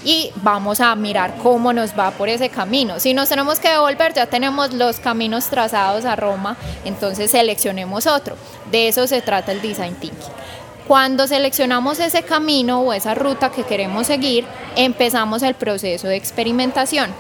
y 0.05 0.31
vamos 0.37 0.81
a 0.81 0.95
mirar 0.95 1.37
cómo 1.43 1.73
nos 1.73 1.99
va 1.99 2.11
por 2.11 2.29
ese 2.29 2.51
camino. 2.51 3.01
Si 3.01 3.15
nos 3.15 3.29
tenemos 3.29 3.59
que 3.59 3.71
devolver, 3.71 4.13
ya 4.15 4.27
tenemos 4.27 4.73
los 4.73 4.99
caminos 5.01 5.47
trazados 5.47 6.05
a 6.05 6.15
Roma, 6.17 6.57
entonces 6.85 7.31
seleccionemos 7.31 8.07
otro. 8.07 8.37
De 8.71 8.89
eso 8.89 9.07
se 9.07 9.23
trata 9.23 9.53
el 9.53 9.63
design 9.63 9.95
thinking. 9.95 10.44
Cuando 10.87 11.27
seleccionamos 11.27 11.99
ese 11.99 12.23
camino 12.25 12.81
o 12.81 12.93
esa 12.93 13.15
ruta 13.15 13.51
que 13.51 13.65
queremos 13.65 14.07
seguir, 14.07 14.45
empezamos 14.77 15.43
el 15.43 15.55
proceso 15.55 16.09
de 16.09 16.17
experimentación, 16.17 17.11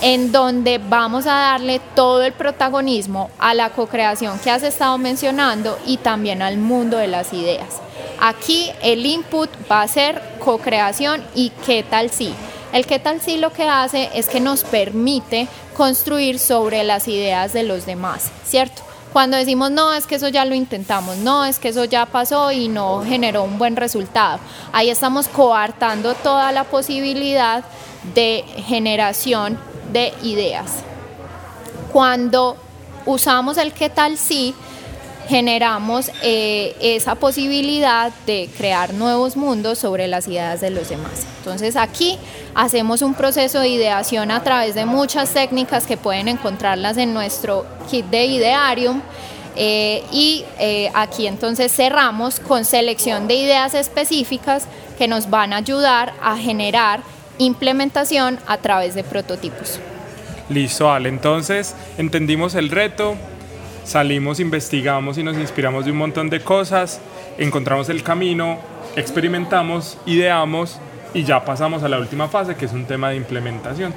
en 0.00 0.32
donde 0.32 0.78
vamos 0.78 1.26
a 1.26 1.34
darle 1.34 1.82
todo 1.94 2.22
el 2.22 2.32
protagonismo 2.32 3.28
a 3.38 3.52
la 3.52 3.70
co-creación 3.70 4.38
que 4.38 4.50
has 4.50 4.62
estado 4.62 4.96
mencionando 4.96 5.78
y 5.84 5.98
también 5.98 6.40
al 6.40 6.56
mundo 6.56 6.96
de 6.96 7.08
las 7.08 7.34
ideas. 7.34 7.82
Aquí 8.20 8.70
el 8.82 9.04
input 9.04 9.50
va 9.70 9.82
a 9.82 9.88
ser 9.88 10.22
co-creación 10.38 11.22
y 11.34 11.50
qué 11.66 11.82
tal 11.82 12.10
si. 12.10 12.32
El 12.72 12.86
qué 12.86 12.98
tal 12.98 13.20
si 13.20 13.36
lo 13.36 13.52
que 13.52 13.68
hace 13.68 14.08
es 14.14 14.28
que 14.28 14.40
nos 14.40 14.64
permite 14.64 15.46
construir 15.76 16.38
sobre 16.38 16.84
las 16.84 17.06
ideas 17.06 17.52
de 17.52 17.64
los 17.64 17.84
demás, 17.84 18.30
¿cierto? 18.46 18.82
Cuando 19.14 19.36
decimos 19.36 19.70
no, 19.70 19.94
es 19.94 20.08
que 20.08 20.16
eso 20.16 20.26
ya 20.26 20.44
lo 20.44 20.56
intentamos, 20.56 21.18
no, 21.18 21.44
es 21.44 21.60
que 21.60 21.68
eso 21.68 21.84
ya 21.84 22.04
pasó 22.04 22.50
y 22.50 22.66
no 22.66 23.04
generó 23.04 23.44
un 23.44 23.58
buen 23.58 23.76
resultado, 23.76 24.40
ahí 24.72 24.90
estamos 24.90 25.28
coartando 25.28 26.14
toda 26.14 26.50
la 26.50 26.64
posibilidad 26.64 27.62
de 28.12 28.44
generación 28.66 29.56
de 29.92 30.12
ideas. 30.24 30.82
Cuando 31.92 32.56
usamos 33.06 33.56
el 33.56 33.72
qué 33.72 33.88
tal 33.88 34.18
si, 34.18 34.52
generamos 35.28 36.10
eh, 36.22 36.76
esa 36.80 37.14
posibilidad 37.14 38.12
de 38.26 38.48
crear 38.56 38.94
nuevos 38.94 39.36
mundos 39.36 39.78
sobre 39.78 40.06
las 40.08 40.28
ideas 40.28 40.60
de 40.60 40.70
los 40.70 40.88
demás. 40.88 41.26
Entonces 41.38 41.76
aquí 41.76 42.18
hacemos 42.54 43.02
un 43.02 43.14
proceso 43.14 43.60
de 43.60 43.68
ideación 43.68 44.30
a 44.30 44.42
través 44.42 44.74
de 44.74 44.86
muchas 44.86 45.30
técnicas 45.30 45.86
que 45.86 45.96
pueden 45.96 46.28
encontrarlas 46.28 46.96
en 46.96 47.14
nuestro 47.14 47.66
kit 47.90 48.06
de 48.06 48.26
idearium. 48.26 49.00
Eh, 49.56 50.02
y 50.10 50.44
eh, 50.58 50.90
aquí 50.94 51.28
entonces 51.28 51.72
cerramos 51.72 52.40
con 52.40 52.64
selección 52.64 53.28
de 53.28 53.34
ideas 53.34 53.74
específicas 53.74 54.66
que 54.98 55.06
nos 55.06 55.30
van 55.30 55.52
a 55.52 55.58
ayudar 55.58 56.12
a 56.20 56.36
generar 56.36 57.02
implementación 57.38 58.38
a 58.46 58.58
través 58.58 58.94
de 58.94 59.04
prototipos. 59.04 59.78
Listo, 60.48 60.90
Ale. 60.92 61.08
Entonces 61.08 61.74
entendimos 61.98 62.54
el 62.54 62.68
reto, 62.70 63.16
salimos, 63.84 64.40
investigamos 64.40 65.18
y 65.18 65.22
nos 65.22 65.36
inspiramos 65.36 65.84
de 65.84 65.92
un 65.92 65.98
montón 65.98 66.30
de 66.30 66.40
cosas, 66.40 67.00
encontramos 67.38 67.88
el 67.88 68.02
camino, 68.02 68.58
experimentamos, 68.96 69.98
ideamos 70.06 70.78
y 71.12 71.24
ya 71.24 71.44
pasamos 71.44 71.82
a 71.82 71.88
la 71.88 71.98
última 71.98 72.28
fase 72.28 72.56
que 72.56 72.64
es 72.66 72.72
un 72.72 72.86
tema 72.86 73.10
de 73.10 73.16
implementación. 73.16 73.94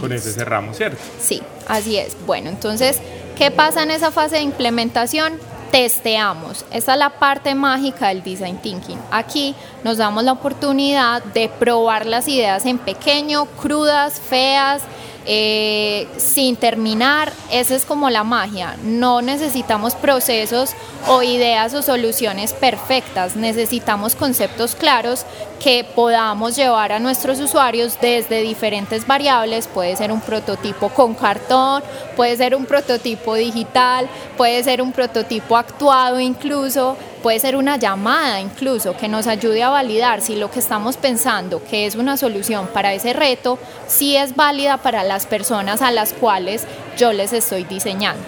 Con 0.00 0.12
ese 0.12 0.32
cerramos, 0.32 0.78
¿cierto? 0.78 0.96
Sí, 1.20 1.42
así 1.68 1.98
es. 1.98 2.16
Bueno, 2.26 2.48
entonces, 2.48 3.00
¿qué 3.36 3.50
pasa 3.50 3.82
en 3.82 3.90
esa 3.90 4.10
fase 4.10 4.36
de 4.36 4.42
implementación? 4.42 5.34
Testeamos. 5.70 6.64
Esa 6.70 6.94
es 6.94 6.98
la 6.98 7.10
parte 7.18 7.54
mágica 7.54 8.08
del 8.08 8.22
design 8.22 8.56
thinking. 8.58 8.98
Aquí 9.10 9.54
nos 9.84 9.98
damos 9.98 10.24
la 10.24 10.32
oportunidad 10.32 11.22
de 11.22 11.48
probar 11.48 12.06
las 12.06 12.28
ideas 12.28 12.64
en 12.64 12.78
pequeño, 12.78 13.44
crudas, 13.44 14.20
feas, 14.20 14.82
eh, 15.26 16.06
sin 16.16 16.56
terminar, 16.56 17.32
esa 17.50 17.74
es 17.74 17.84
como 17.84 18.10
la 18.10 18.24
magia. 18.24 18.76
No 18.82 19.22
necesitamos 19.22 19.94
procesos 19.94 20.74
o 21.08 21.22
ideas 21.22 21.72
o 21.74 21.82
soluciones 21.82 22.52
perfectas, 22.52 23.36
necesitamos 23.36 24.14
conceptos 24.14 24.74
claros 24.74 25.24
que 25.62 25.84
podamos 25.84 26.56
llevar 26.56 26.92
a 26.92 26.98
nuestros 26.98 27.40
usuarios 27.40 27.98
desde 28.00 28.42
diferentes 28.42 29.06
variables. 29.06 29.66
Puede 29.66 29.96
ser 29.96 30.12
un 30.12 30.20
prototipo 30.20 30.90
con 30.90 31.14
cartón, 31.14 31.82
puede 32.16 32.36
ser 32.36 32.54
un 32.54 32.66
prototipo 32.66 33.34
digital, 33.34 34.08
puede 34.36 34.62
ser 34.62 34.82
un 34.82 34.92
prototipo 34.92 35.56
actuado 35.56 36.20
incluso 36.20 36.96
puede 37.24 37.40
ser 37.40 37.56
una 37.56 37.78
llamada 37.78 38.38
incluso 38.38 38.98
que 38.98 39.08
nos 39.08 39.26
ayude 39.26 39.62
a 39.62 39.70
validar 39.70 40.20
si 40.20 40.36
lo 40.36 40.50
que 40.50 40.58
estamos 40.58 40.98
pensando 40.98 41.64
que 41.64 41.86
es 41.86 41.94
una 41.94 42.18
solución 42.18 42.66
para 42.66 42.92
ese 42.92 43.14
reto, 43.14 43.58
si 43.86 44.14
es 44.14 44.36
válida 44.36 44.76
para 44.76 45.04
las 45.04 45.24
personas 45.24 45.80
a 45.80 45.90
las 45.90 46.12
cuales 46.12 46.66
yo 46.98 47.14
les 47.14 47.32
estoy 47.32 47.64
diseñando. 47.64 48.22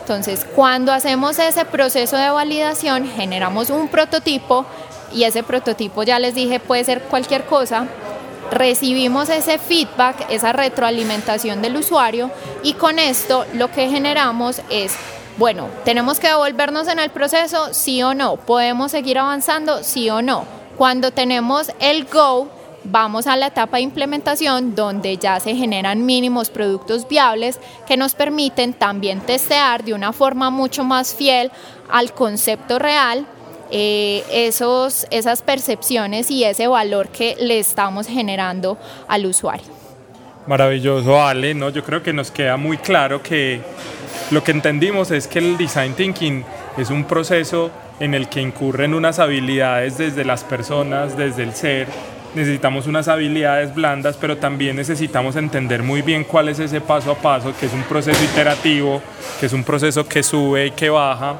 Entonces, 0.00 0.44
cuando 0.56 0.92
hacemos 0.92 1.38
ese 1.38 1.64
proceso 1.64 2.16
de 2.16 2.28
validación, 2.30 3.08
generamos 3.08 3.70
un 3.70 3.86
prototipo 3.86 4.66
y 5.14 5.22
ese 5.22 5.44
prototipo, 5.44 6.02
ya 6.02 6.18
les 6.18 6.34
dije, 6.34 6.58
puede 6.58 6.82
ser 6.82 7.02
cualquier 7.02 7.44
cosa, 7.44 7.86
recibimos 8.50 9.28
ese 9.28 9.58
feedback, 9.58 10.26
esa 10.28 10.52
retroalimentación 10.52 11.62
del 11.62 11.76
usuario 11.76 12.32
y 12.64 12.72
con 12.72 12.98
esto 12.98 13.46
lo 13.54 13.70
que 13.70 13.88
generamos 13.88 14.60
es 14.70 14.96
bueno, 15.36 15.68
¿tenemos 15.84 16.20
que 16.20 16.28
devolvernos 16.28 16.88
en 16.88 16.98
el 16.98 17.10
proceso? 17.10 17.72
Sí 17.72 18.02
o 18.02 18.14
no. 18.14 18.36
¿Podemos 18.36 18.90
seguir 18.90 19.18
avanzando? 19.18 19.82
Sí 19.82 20.10
o 20.10 20.22
no. 20.22 20.44
Cuando 20.76 21.10
tenemos 21.10 21.70
el 21.80 22.04
go, 22.04 22.48
vamos 22.84 23.26
a 23.26 23.36
la 23.36 23.48
etapa 23.48 23.76
de 23.76 23.82
implementación 23.82 24.74
donde 24.74 25.16
ya 25.16 25.40
se 25.40 25.54
generan 25.54 26.04
mínimos 26.06 26.50
productos 26.50 27.06
viables 27.08 27.60
que 27.86 27.96
nos 27.96 28.14
permiten 28.14 28.72
también 28.72 29.20
testear 29.20 29.84
de 29.84 29.94
una 29.94 30.12
forma 30.12 30.50
mucho 30.50 30.84
más 30.84 31.14
fiel 31.14 31.50
al 31.90 32.12
concepto 32.12 32.78
real 32.78 33.26
eh, 33.70 34.24
esos, 34.32 35.06
esas 35.10 35.42
percepciones 35.42 36.30
y 36.30 36.44
ese 36.44 36.66
valor 36.66 37.08
que 37.08 37.36
le 37.38 37.58
estamos 37.58 38.06
generando 38.06 38.78
al 39.06 39.26
usuario. 39.26 39.66
Maravilloso, 40.46 41.22
Ale, 41.22 41.54
¿no? 41.54 41.68
Yo 41.70 41.84
creo 41.84 42.02
que 42.02 42.12
nos 42.12 42.30
queda 42.30 42.56
muy 42.56 42.78
claro 42.78 43.22
que 43.22 43.60
lo 44.30 44.44
que 44.44 44.52
entendimos 44.52 45.10
es 45.10 45.26
que 45.26 45.40
el 45.40 45.56
design 45.56 45.94
thinking 45.94 46.44
es 46.76 46.90
un 46.90 47.04
proceso 47.04 47.70
en 47.98 48.14
el 48.14 48.28
que 48.28 48.40
incurren 48.40 48.94
unas 48.94 49.18
habilidades 49.18 49.98
desde 49.98 50.24
las 50.24 50.44
personas, 50.44 51.16
desde 51.16 51.42
el 51.42 51.54
ser. 51.54 51.88
Necesitamos 52.34 52.86
unas 52.86 53.08
habilidades 53.08 53.74
blandas, 53.74 54.16
pero 54.16 54.36
también 54.36 54.76
necesitamos 54.76 55.34
entender 55.34 55.82
muy 55.82 56.02
bien 56.02 56.24
cuál 56.24 56.48
es 56.48 56.60
ese 56.60 56.80
paso 56.80 57.10
a 57.10 57.16
paso, 57.16 57.52
que 57.58 57.66
es 57.66 57.72
un 57.72 57.82
proceso 57.82 58.22
iterativo, 58.22 59.02
que 59.40 59.46
es 59.46 59.52
un 59.52 59.64
proceso 59.64 60.06
que 60.06 60.22
sube 60.22 60.66
y 60.66 60.70
que 60.70 60.90
baja, 60.90 61.34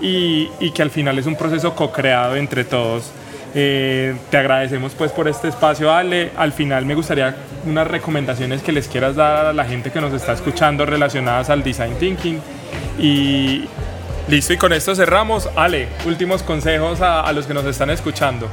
y, 0.00 0.70
que 0.72 0.82
al 0.82 0.90
final 0.90 1.18
es 1.18 1.26
un 1.26 1.36
proceso 1.36 1.74
co-creado 1.74 2.36
entre 2.36 2.64
todos 2.64 3.10
eh, 3.58 4.14
te 4.30 4.36
agradecemos 4.36 4.92
pues 4.92 5.12
por 5.12 5.28
este 5.28 5.48
espacio, 5.48 5.90
Ale. 5.90 6.30
Al 6.36 6.52
final 6.52 6.84
me 6.84 6.94
gustaría 6.94 7.34
unas 7.64 7.86
recomendaciones 7.86 8.60
que 8.60 8.70
les 8.70 8.86
quieras 8.86 9.16
dar 9.16 9.46
a 9.46 9.52
la 9.54 9.64
gente 9.64 9.90
que 9.90 9.98
nos 9.98 10.12
está 10.12 10.34
escuchando 10.34 10.84
relacionadas 10.84 11.48
al 11.48 11.62
design 11.62 11.94
thinking. 11.94 12.38
Y 12.98 13.64
listo, 14.28 14.52
y 14.52 14.58
con 14.58 14.74
esto 14.74 14.94
cerramos. 14.94 15.48
Ale, 15.56 15.88
últimos 16.04 16.42
consejos 16.42 17.00
a, 17.00 17.22
a 17.22 17.32
los 17.32 17.46
que 17.46 17.54
nos 17.54 17.64
están 17.64 17.88
escuchando. 17.88 18.46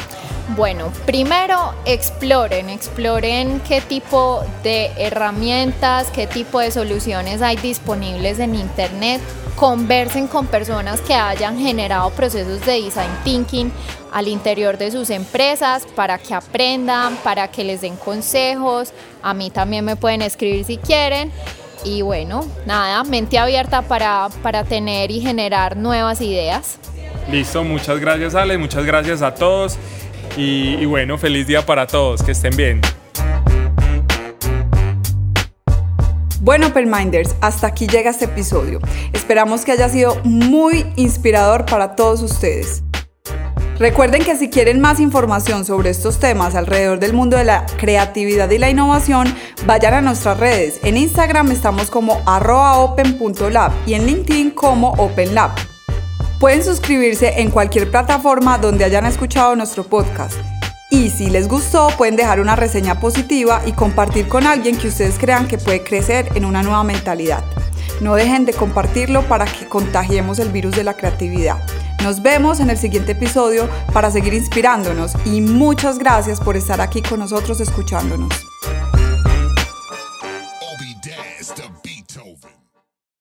Bueno, 0.55 0.89
primero 1.05 1.73
exploren, 1.83 2.69
exploren 2.69 3.59
qué 3.67 3.81
tipo 3.81 4.41
de 4.63 4.89
herramientas, 4.97 6.11
qué 6.11 6.27
tipo 6.27 6.61
de 6.61 6.71
soluciones 6.71 7.41
hay 7.41 7.57
disponibles 7.57 8.39
en 8.39 8.55
Internet 8.55 9.21
conversen 9.55 10.27
con 10.27 10.47
personas 10.47 10.99
que 11.01 11.13
hayan 11.13 11.59
generado 11.59 12.09
procesos 12.11 12.65
de 12.65 12.81
design 12.81 13.11
thinking 13.23 13.71
al 14.13 14.27
interior 14.27 14.77
de 14.77 14.91
sus 14.91 15.09
empresas 15.09 15.85
para 15.95 16.19
que 16.19 16.33
aprendan, 16.33 17.15
para 17.17 17.49
que 17.49 17.63
les 17.63 17.81
den 17.81 17.97
consejos. 17.97 18.93
A 19.21 19.33
mí 19.33 19.49
también 19.49 19.83
me 19.83 19.95
pueden 19.95 20.21
escribir 20.21 20.63
si 20.63 20.77
quieren. 20.77 21.31
Y 21.83 22.01
bueno, 22.01 22.45
nada, 22.65 23.03
mente 23.03 23.37
abierta 23.37 23.81
para, 23.81 24.29
para 24.41 24.63
tener 24.63 25.11
y 25.11 25.19
generar 25.19 25.75
nuevas 25.75 26.21
ideas. 26.21 26.77
Listo, 27.29 27.63
muchas 27.63 27.99
gracias 27.99 28.35
Ale, 28.35 28.57
muchas 28.57 28.85
gracias 28.85 29.21
a 29.21 29.33
todos 29.33 29.77
y, 30.37 30.75
y 30.75 30.85
bueno, 30.85 31.17
feliz 31.17 31.47
día 31.47 31.65
para 31.65 31.87
todos, 31.87 32.21
que 32.21 32.31
estén 32.31 32.55
bien. 32.55 32.81
Bueno, 36.39 36.73
Minders, 36.75 37.35
hasta 37.39 37.67
aquí 37.67 37.87
llega 37.87 38.09
este 38.09 38.25
episodio. 38.25 38.79
Esperamos 39.13 39.63
que 39.63 39.71
haya 39.71 39.87
sido 39.87 40.19
muy 40.25 40.85
inspirador 40.97 41.65
para 41.65 41.95
todos 41.95 42.21
ustedes. 42.21 42.83
Recuerden 43.79 44.23
que 44.23 44.35
si 44.35 44.49
quieren 44.49 44.79
más 44.79 44.99
información 44.99 45.65
sobre 45.65 45.89
estos 45.89 46.19
temas 46.19 46.53
alrededor 46.53 46.99
del 46.99 47.13
mundo 47.13 47.37
de 47.37 47.43
la 47.43 47.65
creatividad 47.77 48.49
y 48.51 48.59
la 48.59 48.69
innovación, 48.69 49.33
vayan 49.65 49.95
a 49.95 50.01
nuestras 50.01 50.39
redes. 50.39 50.79
En 50.83 50.95
Instagram 50.95 51.51
estamos 51.51 51.89
como 51.89 52.21
open.lab 52.25 53.71
y 53.87 53.95
en 53.95 54.05
LinkedIn 54.05 54.51
como 54.51 54.89
OpenLab. 54.91 55.51
Pueden 56.39 56.63
suscribirse 56.63 57.41
en 57.41 57.49
cualquier 57.49 57.89
plataforma 57.89 58.59
donde 58.59 58.85
hayan 58.85 59.05
escuchado 59.05 59.55
nuestro 59.55 59.83
podcast. 59.83 60.37
Y 60.91 61.09
si 61.09 61.31
les 61.31 61.47
gustó, 61.47 61.87
pueden 61.97 62.15
dejar 62.15 62.39
una 62.39 62.55
reseña 62.55 62.99
positiva 62.99 63.63
y 63.65 63.71
compartir 63.71 64.27
con 64.27 64.45
alguien 64.45 64.77
que 64.77 64.89
ustedes 64.89 65.17
crean 65.17 65.47
que 65.47 65.57
puede 65.57 65.83
crecer 65.83 66.29
en 66.35 66.45
una 66.45 66.61
nueva 66.61 66.83
mentalidad. 66.83 67.43
No 68.01 68.13
dejen 68.13 68.45
de 68.45 68.53
compartirlo 68.53 69.23
para 69.23 69.45
que 69.45 69.67
contagiemos 69.67 70.37
el 70.37 70.49
virus 70.49 70.75
de 70.75 70.83
la 70.83 70.93
creatividad. 70.93 71.65
Nos 72.03 72.21
vemos 72.21 72.59
en 72.59 72.69
el 72.69 72.77
siguiente 72.77 73.13
episodio 73.13 73.69
para 73.93 74.11
seguir 74.11 74.33
inspirándonos 74.33 75.13
y 75.23 75.39
muchas 75.39 75.97
gracias 75.97 76.41
por 76.41 76.57
estar 76.57 76.81
aquí 76.81 77.01
con 77.01 77.19
nosotros 77.19 77.61
escuchándonos. 77.61 78.45